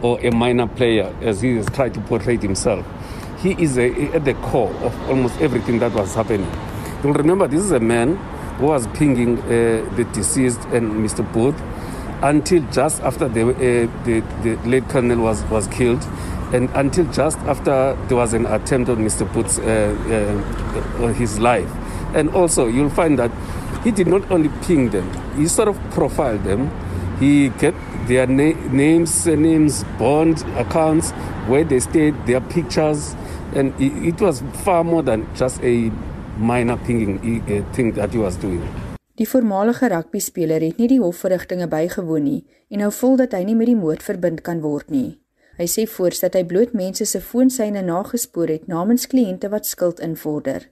[0.00, 2.86] or a minor player as he has tried to portray himself.
[3.40, 6.50] He is a, at the core of almost everything that was happening.
[7.02, 8.16] You'll remember this is a man
[8.58, 11.30] who was pinging uh, the deceased and Mr.
[11.32, 11.60] Booth
[12.22, 16.02] until just after the, uh, the, the late colonel was, was killed
[16.52, 19.30] and until just after there was an attempt on Mr.
[19.32, 19.94] Booth's uh,
[20.98, 21.70] uh, on his life.
[22.14, 23.30] And also you'll find that
[23.84, 26.70] he did not only ping them, he sort of profiled them.
[27.20, 31.10] He kept their na- names, names, bond accounts,
[31.46, 33.14] where they stayed, their pictures,
[33.54, 35.90] and it was far more than just a
[36.38, 37.18] minor pinging
[37.72, 38.62] thing that he was doing.
[39.18, 43.56] Die voormalige rugbyspeler het nie die hofverrigtinge bygewoon nie en hou vol dat hy nie
[43.58, 45.18] met die moord verbind kan word nie.
[45.58, 49.98] Hy sê voors dat hy bloot mense se foonsyne nagespoor het namens kliënte wat skuld
[49.98, 50.68] invorder.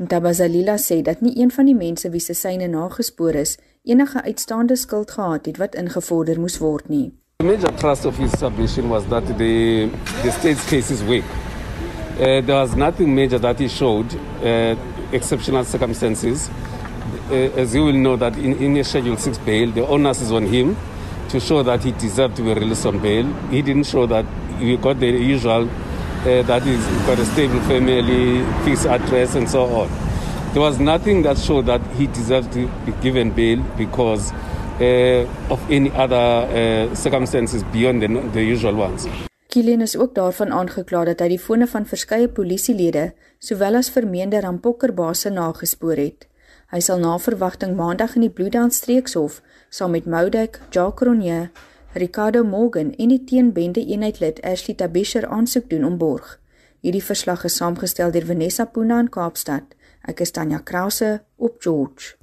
[0.00, 4.80] Ntabazalila sê dat nie een van die mense wie se syne nagespoor is enige uitstaande
[4.80, 7.10] skuld gehad het wat ingevorder moes word nie.
[7.40, 9.90] The major thrust of his submission was that the
[10.22, 11.49] the state's case is weak.
[12.20, 14.76] Uh, there was nothing major that he showed, uh,
[15.10, 16.50] exceptional circumstances.
[17.30, 20.30] Uh, as you will know that in, in a Schedule 6 bail, the onus is
[20.30, 20.76] on him
[21.30, 23.24] to show that he deserved to be released on bail.
[23.48, 24.26] He didn't show that
[24.58, 29.64] he got the usual, uh, that he's got a stable family, fixed address and so
[29.64, 29.88] on.
[30.52, 34.30] There was nothing that showed that he deserved to be given bail because
[34.78, 39.08] uh, of any other uh, circumstances beyond the, the usual ones.
[39.50, 43.08] Kilian is ook daarvan aangekla dat hy die fone van verskeie polisielede
[43.42, 46.28] sowel as vermeende rampokkerbase nagespoor het.
[46.70, 49.40] Hy sal na verwagting maandag in die Bloedhound streekshof
[49.74, 51.50] saam met Moudek, Jacques Ronje,
[51.98, 56.36] Ricardo Morgan en die teenbende eenheidlid Ashley Tabisher aansoek doen om borg.
[56.86, 59.74] Hierdie verslag is saamgestel deur Vanessa Puna in Kaapstad.
[60.06, 62.19] Ek is Tanya Krause op George.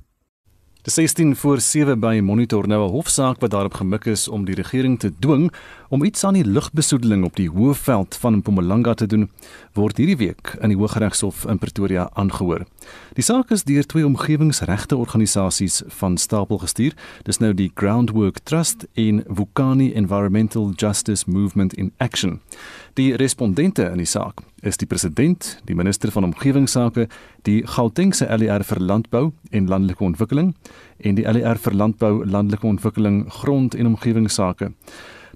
[0.88, 4.56] Die 16 voor 7 by Monitor nou 'n hofsaak wat daarop gemik is om die
[4.56, 5.52] regering te dwing
[5.90, 9.30] om iets aan die lugbesoedeling op die Hoëveld van Mpumalanga te doen,
[9.74, 12.66] word hierdie week in die Hooggeregshof in Pretoria aangehoor.
[13.14, 16.94] Die saak is deur twee omgewingsregte organisasies van stapel gestuur.
[17.24, 22.40] Dis nou die Groundwork Trust en Vukani Environmental Justice Movement in Action.
[22.94, 27.08] Die respondente in die saak is die president, die minister van omgewingsake,
[27.46, 30.56] die Gautengse LER vir landbou en landelike ontwikkeling
[30.98, 34.72] en die LER vir landbou, landelike ontwikkeling, grond en omgewingsake.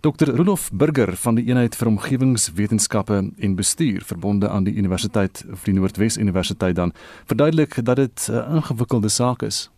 [0.01, 5.67] Dr Rudolf Burger van die eenheid vir omgewingswetenskappe en bestuur verbonde aan die Universiteit of
[5.67, 6.93] die Noordwes Universiteit dan
[7.29, 9.69] verduidelik dat dit 'n ingewikkelde saak is.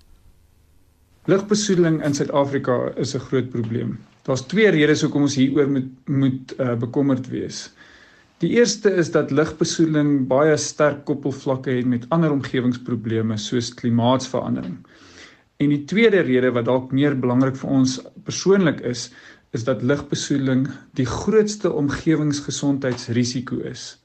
[1.25, 3.99] Lugbesoedeling in Suid-Afrika is 'n groot probleem.
[4.21, 7.73] Daar's twee redes hoekom ons hieroor moet moet uh, bekommerd wees.
[8.37, 14.77] Die eerste is dat lugbesoedeling baie sterk koppelvlakke het met ander omgewingsprobleme soos klimaatsverandering.
[15.57, 19.11] En die tweede rede wat dalk meer belangrik vir ons persoonlik is,
[19.53, 24.03] is dat lugbesoedeling die grootste omgewingsgesondheidsrisiko is.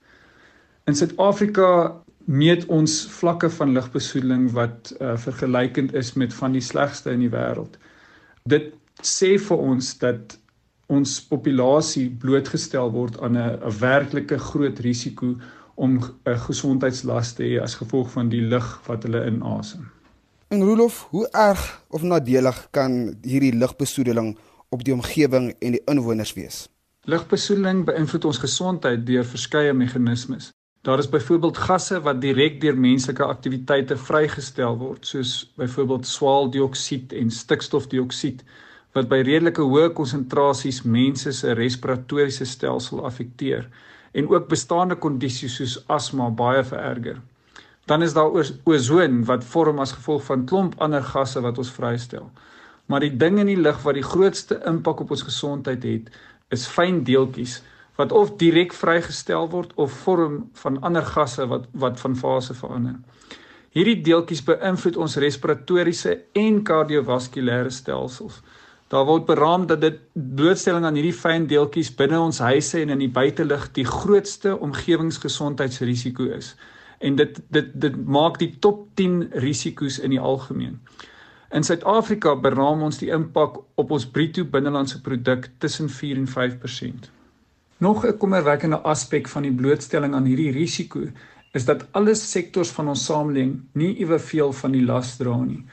[0.84, 1.96] In Suid-Afrika
[2.28, 7.32] meet ons vlakke van lugbesoedeling wat uh, vergelykend is met van die slegste in die
[7.32, 7.78] wêreld.
[8.44, 10.36] Dit sê vir ons dat
[10.92, 15.36] ons populasie blootgestel word aan 'n werklike groot risiko
[15.74, 19.88] om 'n gesondheidslast te hê as gevolg van die lug wat hulle inasem.
[20.48, 24.36] En Rolof, hoe erg of nadelig kan hierdie lugbesoedeling
[24.74, 26.66] op die omgewing en die inwoners wees?
[27.08, 30.50] Lugbesoedeling beïnvloed ons gesondheid deur verskeie meganismes.
[30.86, 37.30] Daar is byvoorbeeld gasse wat direk deur menslike aktiwiteite vrygestel word, soos byvoorbeeld swaweldioksied en
[37.30, 38.44] stikstofdioksied
[38.96, 43.66] wat by redelike hoë konsentrasies mense se respiratoriese stelsel affekteer
[44.12, 47.18] en ook bestaande kondisies soos asma baie vererger.
[47.88, 48.32] Dan is daar
[48.64, 52.30] ozon wat vorm as gevolg van klomp ander gasse wat ons vrystel.
[52.88, 56.06] Maar die ding in die lug wat die grootste impak op ons gesondheid het,
[56.54, 57.60] is fyn deeltjies
[57.98, 62.96] wat of direk vrygestel word of vorm van ander gasse wat wat van fase verander.
[63.76, 68.38] Hierdie deeltjies beïnvloed ons respiratoriese en kardiovaskulêre stelsels.
[68.88, 73.02] Daar word beraam dat dit blootstelling aan hierdie fyn deeltjies binne ons huise en in
[73.04, 76.54] die buitelug die grootste omgewingsgesondheidsrisiko is.
[77.04, 80.78] En dit dit dit maak die top 10 risiko's in die algemeen.
[81.48, 87.08] In Suid-Afrika beraam ons die impak op ons bruto binnelandse produk tussen 4 en 5%.
[87.78, 91.06] Nog 'n kommerwekkende aspek van die blootstelling aan hierdie risiko
[91.52, 95.64] is dat alle sektore van ons samelewing nie eweveel van die las dra nie.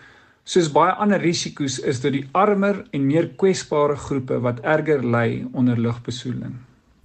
[0.44, 5.46] Soos baie ander risiko's is dit die armer en meer kwesbare groepe wat erger ly
[5.54, 6.56] onder lugbesoedeling.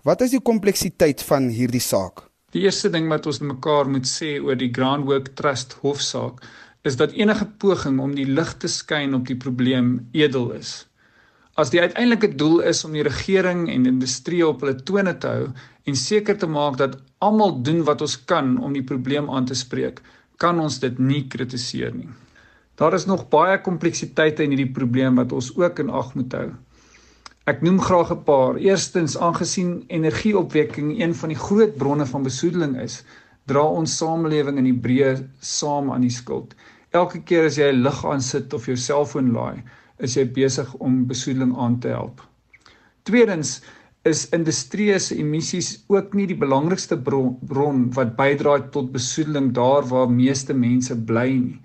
[0.02, 2.30] Wat is die kompleksiteit van hierdie saak?
[2.52, 6.40] Die eerste ding wat ons mekaar moet sê oor die Groundwork Trust hofsaak
[6.82, 10.86] is dat enige poging om die lig te skyn op die probleem edel is.
[11.60, 15.50] As die uiteindelike doel is om die regering en industrie op hulle tone te hou
[15.84, 19.58] en seker te maak dat almal doen wat ons kan om die probleem aan te
[19.58, 20.00] spreek,
[20.40, 22.08] kan ons dit nie kritiseer nie.
[22.80, 26.48] Daar is nog baie kompleksiteite in hierdie probleem wat ons ook in ag moet hou.
[27.50, 28.56] Ek noem graag 'n paar.
[28.56, 33.02] Eerstens, aangesien energieopwekking een van die groot bronne van besoedeling is,
[33.46, 36.54] dra ons samelewing in die breë saam aan die skuld.
[36.90, 39.62] Elke keer as jy 'n lig aansit of jou selfoon laai,
[39.98, 42.20] is jy besig om besoedeling aan te help.
[43.04, 43.60] Tweedens,
[44.04, 49.84] is industrie se emissies ook nie die belangrikste bron, bron wat bydra tot besoedeling daar
[49.90, 51.60] waar meeste mense bly nie.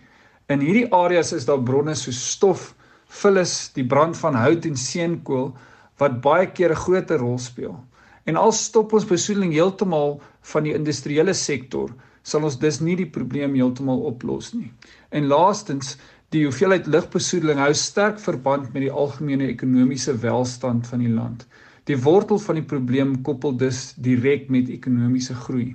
[0.52, 2.74] In hierdie areas is daar bronne soos stof,
[3.08, 5.54] vullis, die brand van hout en seenkool
[5.98, 7.78] wat baie keer 'n groot rol speel.
[8.26, 11.90] En al stop ons besoedeling heeltemal van die industriële sektor,
[12.24, 14.72] sal ons dus nie die probleem heeltemal oplos nie.
[15.16, 15.96] En laastens,
[16.36, 21.46] die hoeveelheid lugbesoedeling hou sterk verband met die algemene ekonomiese welstand van die land.
[21.88, 25.70] Die wortel van die probleem koppel dus direk met ekonomiese groei.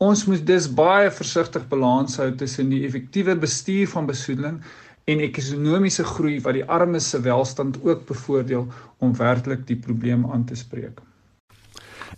[0.00, 4.60] Ons moet dus baie versigtig balans hou tussen die effektiewe bestuur van besoedeling
[5.08, 8.66] en ekonomiese groei wat die armes se welstand ook bevoordeel
[8.98, 11.00] om werklik die probleem aan te spreek.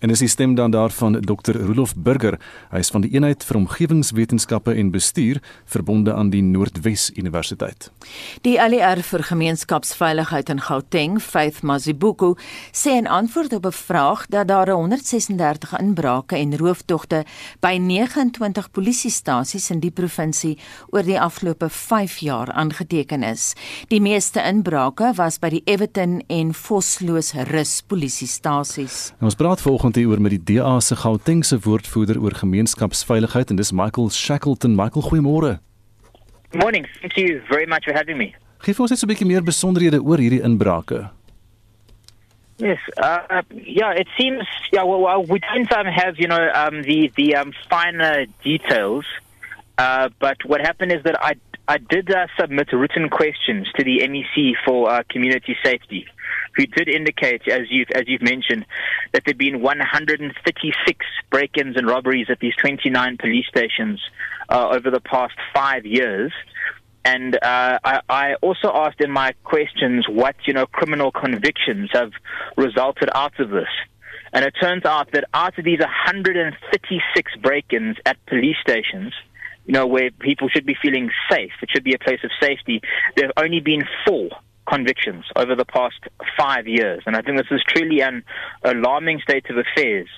[0.01, 1.57] En dis die stem dan daarvan Dr.
[1.57, 2.39] Rolof Burger.
[2.71, 7.91] Hy is van die eenheid vir omgewingswetenskappe en bestuur verbonde aan die Noordwes Universiteit.
[8.47, 12.37] Die ALR vir gemeenskapsveiligheid in Gauteng, Faith Mazibuko,
[12.73, 17.25] sê in antwoord op 'n vraag dat daar 136 inbrake en roofdogte
[17.61, 20.59] by 29 polisiestasies in die provinsie
[20.91, 23.55] oor die afgelope 5 jaar aangeteken is.
[23.89, 29.13] Die meeste inbrake was by die Everton en Vosloos Rus polisiestasies.
[29.21, 33.57] Ons praat volgens vanoggend hier oor met die DA se Gautengse woordvoerder oor gemeenskapsveiligheid en
[33.57, 34.75] dis Michael Shackleton.
[34.75, 35.59] Michael, goeiemôre.
[36.53, 36.87] Morning.
[37.01, 38.35] Thank you very much for having me.
[38.59, 41.11] Geef ons net 'n bietjie meer besonderhede oor hierdie inbrake.
[42.59, 46.83] Yes, uh, yeah, it seems, yeah, well, well, we don't um, have, you know, um,
[46.83, 49.05] the, the um, finer details,
[49.79, 51.35] uh, but what happened is that I,
[51.67, 56.07] I did uh, submit written questions to the MEC for uh, community safety.
[56.57, 58.67] Who did indicate, as you've as you've mentioned,
[59.13, 64.01] that there've been 136 break-ins and robberies at these 29 police stations
[64.49, 66.33] uh, over the past five years.
[67.05, 72.13] And uh, I, I also asked in my questions what you know criminal convictions have
[72.57, 73.69] resulted out of this.
[74.35, 79.13] And it turns out that out of these 136 break-ins at police stations,
[79.67, 82.81] you know, where people should be feeling safe, it should be a place of safety,
[83.15, 84.31] there have only been four
[84.67, 86.01] convictions over the past
[86.39, 87.03] five years.
[87.07, 88.23] And I think this is truly an
[88.65, 90.09] alarming state of affairs.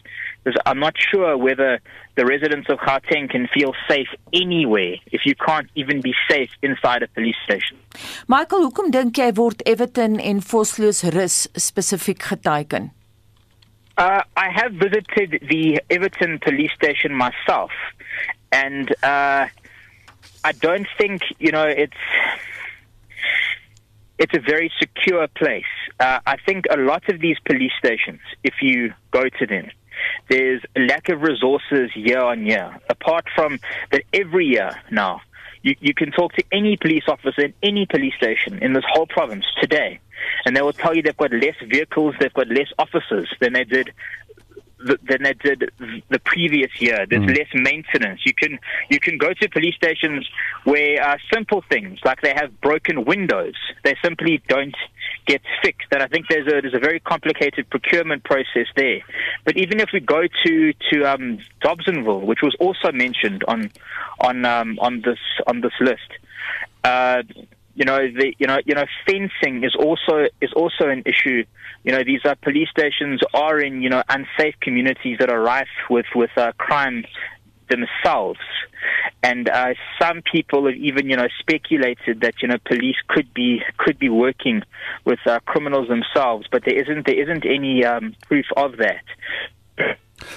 [0.43, 1.81] Because I'm not sure whether
[2.17, 7.03] the residents of Gauteng can feel safe anywhere if you can't even be safe inside
[7.03, 7.79] a police station.
[8.29, 12.91] Michael, hoekom dink jy word Everton en Vosloos Rus spesifiek geteken?
[13.97, 17.71] Uh, I have visited the Everton police station myself,
[18.51, 19.47] and uh,
[20.45, 21.97] I don't think you know it's
[24.19, 25.65] it's a very secure place.
[25.99, 29.71] Uh, I think a lot of these police stations, if you go to them,
[30.29, 32.79] there's a lack of resources year on year.
[32.89, 33.59] Apart from
[33.91, 35.21] that, every year now,
[35.63, 39.07] you, you can talk to any police officer in any police station in this whole
[39.07, 39.99] province today,
[40.45, 43.65] and they will tell you they've got less vehicles, they've got less officers than they
[43.65, 43.91] did
[44.85, 45.71] than they did
[46.09, 47.07] the previous year.
[47.09, 47.37] There's mm.
[47.37, 48.21] less maintenance.
[48.25, 48.59] You can
[48.91, 50.29] you can go to police stations
[50.65, 54.77] where uh, simple things like they have broken windows, they simply don't
[55.27, 55.89] get fixed.
[55.93, 59.01] And I think there's a there's a very complicated procurement process there.
[59.45, 63.71] But even if we go to to um, Dobsonville, which was also mentioned on
[64.21, 66.11] on um, on this on this list.
[66.83, 67.23] Uh,
[67.75, 71.45] you know the you know you know fencing is also is also an issue.
[71.83, 75.69] You know these uh, police stations are in you know unsafe communities that are rife
[75.91, 77.05] with with uh, crime
[77.69, 78.41] themselves.
[79.23, 83.63] And uh, some people have even you know speculated that you know police could be
[83.79, 84.63] could be working
[85.05, 89.05] with uh, criminals themselves but there isn't there isn't any um, proof of that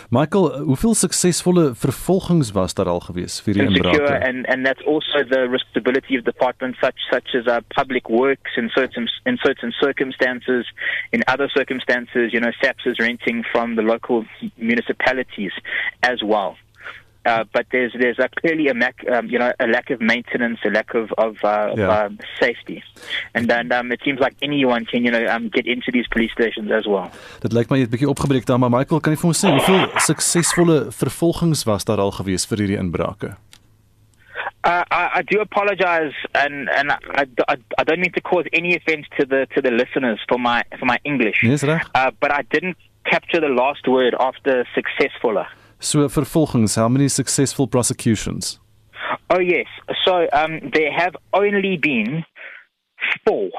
[0.09, 4.19] Michael, hoeveel suksesvolle vervolgings was daar al gewees vir die inbrake?
[4.27, 8.69] And and that's also the responsibility of departments such such as uh, public works in
[8.69, 10.71] certain in certain circumstances
[11.11, 14.25] in other circumstances, you know, SAPS is renting from the local
[14.57, 15.51] municipalities
[16.03, 16.57] as well.
[17.27, 20.59] Uh, but there's there's a clearly a mac, um, you know a lack of maintenance,
[20.63, 21.83] a lack of of, uh, yeah.
[21.83, 22.81] of um, safety,
[23.35, 26.31] and then um, it seems like anyone can you know um, get into these police
[26.31, 27.11] stations as well.
[27.41, 29.51] Dit lyk my het 'n bietjie opgebreek daar, maar Michael, kan jy vir ons sê
[29.51, 33.35] hoeveel suksesvolle vervolgings was daar al gewees vir hierdie inbrake?
[34.63, 38.75] Uh, I, I do apologize, and and I, I, I don't mean to cause any
[38.75, 41.43] offence to the to the listeners for my for my English.
[41.43, 41.85] Yes, right.
[41.93, 45.43] uh, but I didn't capture the last word after successful.
[45.79, 48.59] So vervolgings, how many successful prosecutions?
[49.29, 49.65] Oh yes.
[50.05, 52.23] So um, there have only been
[53.25, 53.49] four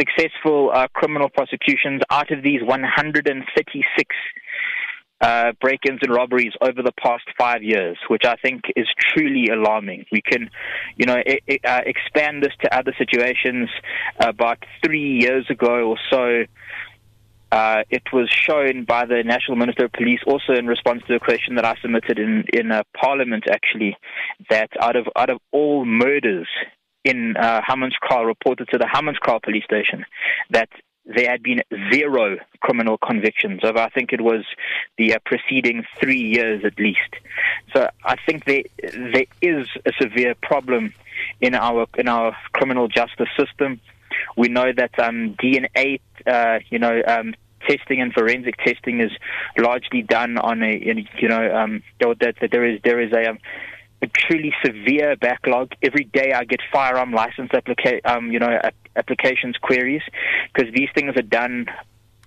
[0.00, 4.16] successful uh, criminal prosecutions out of these 136
[5.20, 10.06] uh, break-ins and robberies over the past five years, which I think is truly alarming.
[10.10, 10.48] We can,
[10.96, 13.68] you know, it, it, uh, expand this to other situations.
[14.18, 16.44] About three years ago or so,
[17.52, 21.20] uh, it was shown by the National Minister of Police, also in response to a
[21.20, 23.96] question that I submitted in in uh, Parliament, actually,
[24.48, 26.48] that out of out of all murders
[27.04, 27.60] in uh,
[28.24, 30.04] reported to the Hammanskraal police station,
[30.50, 30.68] that
[31.06, 34.44] there had been zero criminal convictions over, I think it was
[34.98, 36.98] the uh, preceding three years at least.
[37.74, 38.62] So I think there
[39.12, 40.92] there is a severe problem
[41.40, 43.80] in our in our criminal justice system.
[44.36, 47.34] We know that um, DNA, uh, you know, um,
[47.68, 49.10] testing and forensic testing is
[49.58, 53.38] largely done on a, you know, um, that, that there is there is a, um,
[54.02, 55.72] a truly severe backlog.
[55.82, 58.60] Every day I get firearm license applica- um, you know,
[58.96, 60.02] applications queries
[60.52, 61.66] because these things are done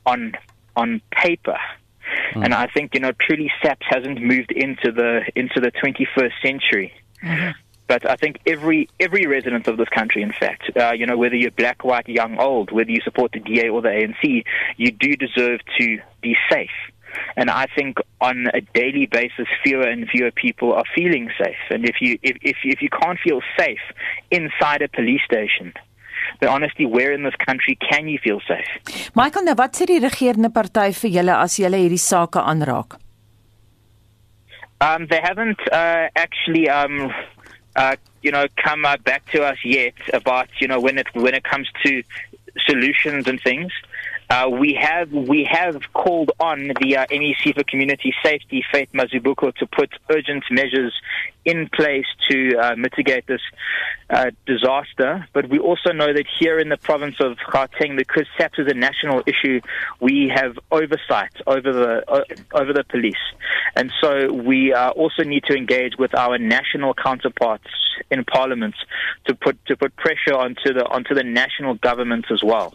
[0.06, 0.34] on
[0.76, 1.58] on paper.
[2.34, 2.46] Mm.
[2.46, 6.94] And I think you know, truly SAPS hasn't moved into the into the 21st century.
[7.24, 7.52] Mm-hmm.
[7.94, 11.36] But I think every every resident of this country, in fact, uh, you know, whether
[11.36, 14.44] you're black, white, young, old, whether you support the DA or the ANC,
[14.78, 16.78] you do deserve to be safe.
[17.38, 21.64] And I think on a daily basis, fewer and fewer people are feeling safe.
[21.70, 23.86] And if you if if, if you can't feel safe
[24.32, 25.72] inside a police station,
[26.40, 28.72] then honestly, where in this country can you feel safe?
[29.14, 32.98] Michael, nou wat sê die regerende party vir julle as julle hierdie sake aanraak?
[34.82, 37.14] Um, they haven't uh, actually um,
[37.76, 41.34] uh, you know, come uh, back to us yet about you know when it when
[41.34, 42.04] it comes to
[42.66, 43.72] solutions and things.
[44.30, 49.54] Uh, we have we have called on the uh, MEC for Community Safety, Faith Mazubuko,
[49.56, 50.94] to put urgent measures
[51.46, 53.42] in place to uh, mitigate this
[54.10, 55.28] uh, disaster.
[55.34, 58.74] But we also know that here in the province of Gauteng, because SAPS is a
[58.74, 59.60] national issue,
[60.00, 63.16] we have oversight over the uh, over the police,
[63.76, 67.68] and so we uh, also need to engage with our national counterparts
[68.10, 68.76] in Parliament
[69.26, 72.74] to put to put pressure onto the onto the national government as well.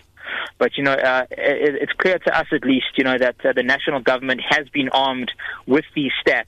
[0.59, 3.53] But you know, uh, it, it's clear to us at least, you know, that uh,
[3.53, 5.31] the national government has been armed
[5.67, 6.45] with these stats,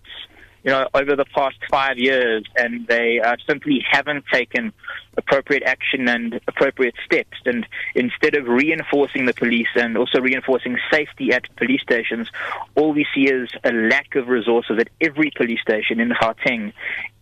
[0.62, 4.72] you know, over the past five years, and they uh, simply haven't taken
[5.16, 7.38] appropriate action and appropriate steps.
[7.46, 12.28] And instead of reinforcing the police and also reinforcing safety at police stations,
[12.74, 16.72] all we see is a lack of resources at every police station in Gauteng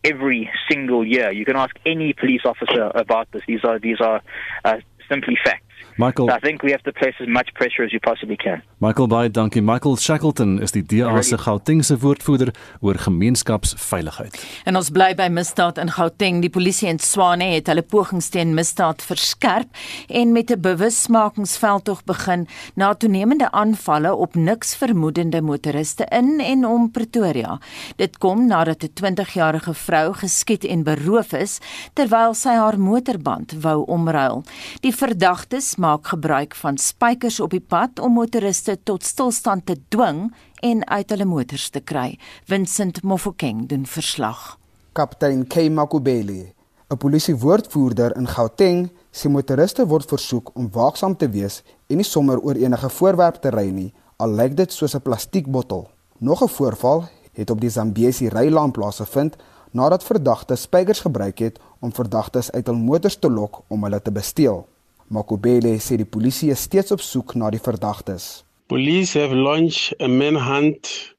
[0.05, 1.31] every single year.
[1.31, 3.43] You can ask any police officer about this.
[3.47, 4.21] These are these are
[4.65, 4.79] uh,
[5.09, 5.65] simply facts.
[5.99, 8.63] Michael, so I think we have to place as much pressure as you possibly can.
[8.79, 9.61] Michael Bey, dankie.
[9.61, 14.39] Michael Shackleton is die DA se Gautengse woordvoerder oor gemeenskapsveiligheid.
[14.65, 16.39] En ons bly by misdaad in Gauteng.
[16.45, 19.75] Die polisie in Swane het hulle pogings teen misdaad verskerp
[20.07, 26.91] en met 'n bewusmakingsveldtog begin na toenemende aanvalle op niks vermoedende motoriste in en om
[26.91, 27.59] Pretoria.
[27.97, 31.59] Dit kom nadat 'n 20-jarige vrou geskiet en beroof is
[31.95, 34.45] terwyl sy haar motorband wou omruil.
[34.81, 40.35] Die verdagtes maak gebruik van spykers op die pad om motoriste tot stilstand te dwing
[40.61, 42.19] en uit hulle motors te kry.
[42.45, 44.59] Vincent Mofokeng doen verslag.
[44.93, 46.53] Kaptein K Makubele,
[46.91, 52.41] 'n polisiewoordvoerder in Gauteng, sê motoriste word versoek om waaksaam te wees en nie sommer
[52.41, 55.89] oor enige voorwerp te ry nie, al lyk dit soos 'n plastiekbottel.
[56.19, 59.37] Nog 'n voorval het op die Zambesi rylaan plaasgevind
[59.71, 64.13] nadat verdagtes spykers gebruik het om verdagtes uit hul motors te lok om hulle te
[64.13, 64.67] besteel.
[65.11, 68.45] Makubele sê die polisie is steeds op soek na die verdagtes.
[68.69, 71.15] Police have launched a manhunt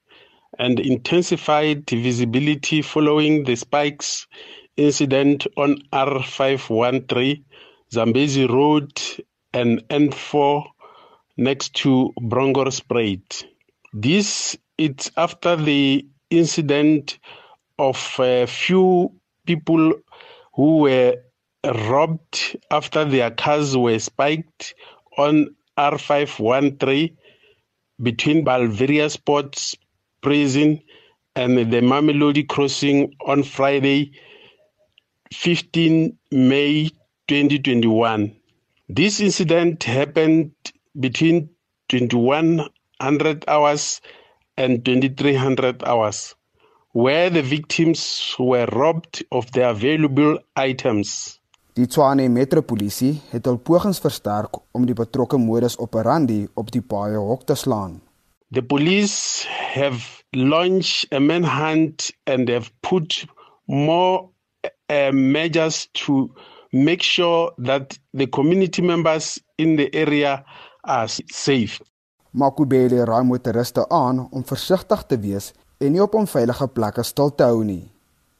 [0.58, 4.26] and intensified visibility following the spikes
[4.76, 7.42] incident on R513
[7.92, 8.92] Zambezi Road
[9.52, 10.64] and N4
[11.36, 13.44] next to Brongorsspruit.
[13.92, 17.18] This it's after the incident
[17.78, 19.12] of a few
[19.46, 19.92] people
[20.54, 21.16] who were
[21.64, 24.74] robbed after their cars were spiked
[25.18, 27.16] on R513
[28.02, 29.76] between Balveria Sports
[30.22, 30.80] Prison
[31.36, 34.12] and the Mamelodi crossing on Friday,
[35.32, 36.88] 15 May
[37.28, 38.34] 2021.
[38.88, 40.52] This incident happened
[40.98, 41.50] between
[41.88, 44.00] 2100 hours
[44.56, 46.34] and 2300 hours,
[46.92, 51.39] where the victims were robbed of their valuable items.
[51.78, 57.20] Die Tshwane Metropolisie het hul pogings versterk om die betrokke modus operandi op die paaie
[57.22, 58.00] hok te slaan.
[58.50, 60.02] The police have
[60.34, 63.24] launched a manhunt and have put
[63.66, 64.26] more
[64.64, 66.26] uh, measures to
[66.72, 70.42] make sure that the community members in the area
[70.82, 71.78] are safe.
[72.34, 77.46] Makubele raai motoriste aan om versigtig te wees en nie op onveilige plekke stil te
[77.46, 77.86] hou nie.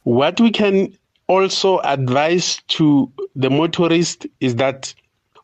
[0.03, 0.91] What we can
[1.31, 4.93] also advise to the motorist is that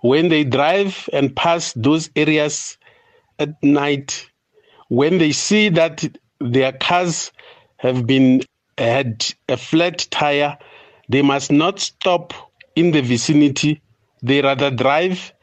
[0.01, 2.77] when they drive and pass those areas
[3.39, 4.29] at night
[4.89, 6.05] when they see that
[6.39, 7.31] their cars
[7.77, 8.41] have been
[8.77, 10.57] had a flat tire
[11.09, 12.33] they must not stop
[12.75, 13.81] in the vicinity.
[14.21, 15.33] They rather drive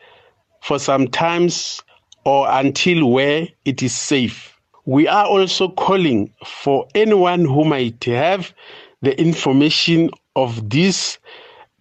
[0.63, 1.83] for some times
[2.25, 4.59] or until where it is safe.
[4.87, 8.53] We are also calling for anyone who might have
[9.05, 11.19] the information of these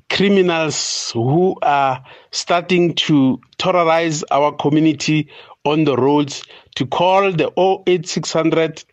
[0.10, 5.28] criminals who are starting to terrorize our community
[5.66, 6.44] on the roads
[6.76, 7.52] to call the
[7.88, 8.84] 08600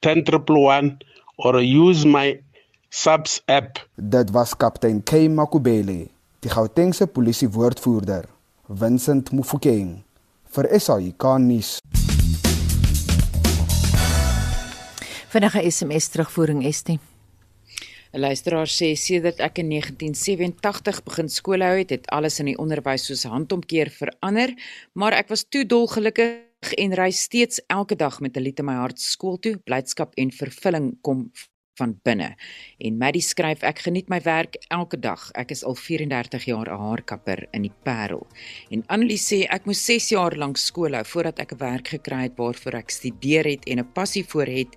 [0.00, 0.98] 10111
[1.38, 2.40] or use my
[2.90, 3.78] subs app.
[3.96, 6.08] Dit was kaptein K Makubele,
[6.40, 8.24] die Gautengse polisie woordvoerder,
[8.68, 10.04] Vincent Mufokeng
[10.54, 11.78] vir SAK nuus.
[15.34, 17.00] Vinnige SMS terugvoering Estie.
[18.14, 22.58] 'n Luisteraar sê sedert ek in 1987 begin skool hou het, het alles in die
[22.62, 24.54] onderwys soos handomkeer verander,
[24.94, 28.76] maar ek was toe dolgelukkig en ry steeds elke dag met 'n lied in my
[28.78, 29.56] hart skool toe.
[29.66, 31.32] Blydskap en vervulling kom
[31.74, 32.36] van binne.
[32.78, 35.30] En Maddie skryf ek geniet my werk elke dag.
[35.34, 38.26] Ek is al 34 jaar 'n haarkapper in die Parel.
[38.70, 42.22] En Annelie sê ek moes 6 jaar lank skool hou voordat ek 'n werk gekry
[42.22, 44.76] het waarvoor ek studeer het en 'n passie vir het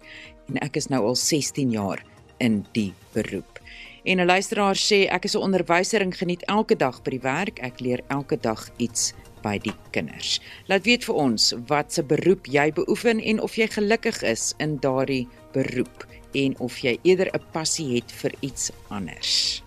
[0.50, 3.60] en ek is nou al 16 jaar in die beroep.
[4.04, 7.60] En 'n luisteraar sê ek is 'n onderwyser en geniet elke dag by die werk.
[7.60, 10.42] Ek leer elke dag iets by die kinders.
[10.66, 14.78] Laat weet vir ons wat se beroep jy beoefen en of jy gelukkig is in
[14.80, 19.64] daardie beroep en of jy eerder 'n passie het vir iets anders.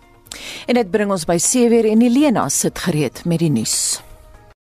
[0.66, 4.01] En dit bring ons by 7:00 en Elena sit gereed met die nuus.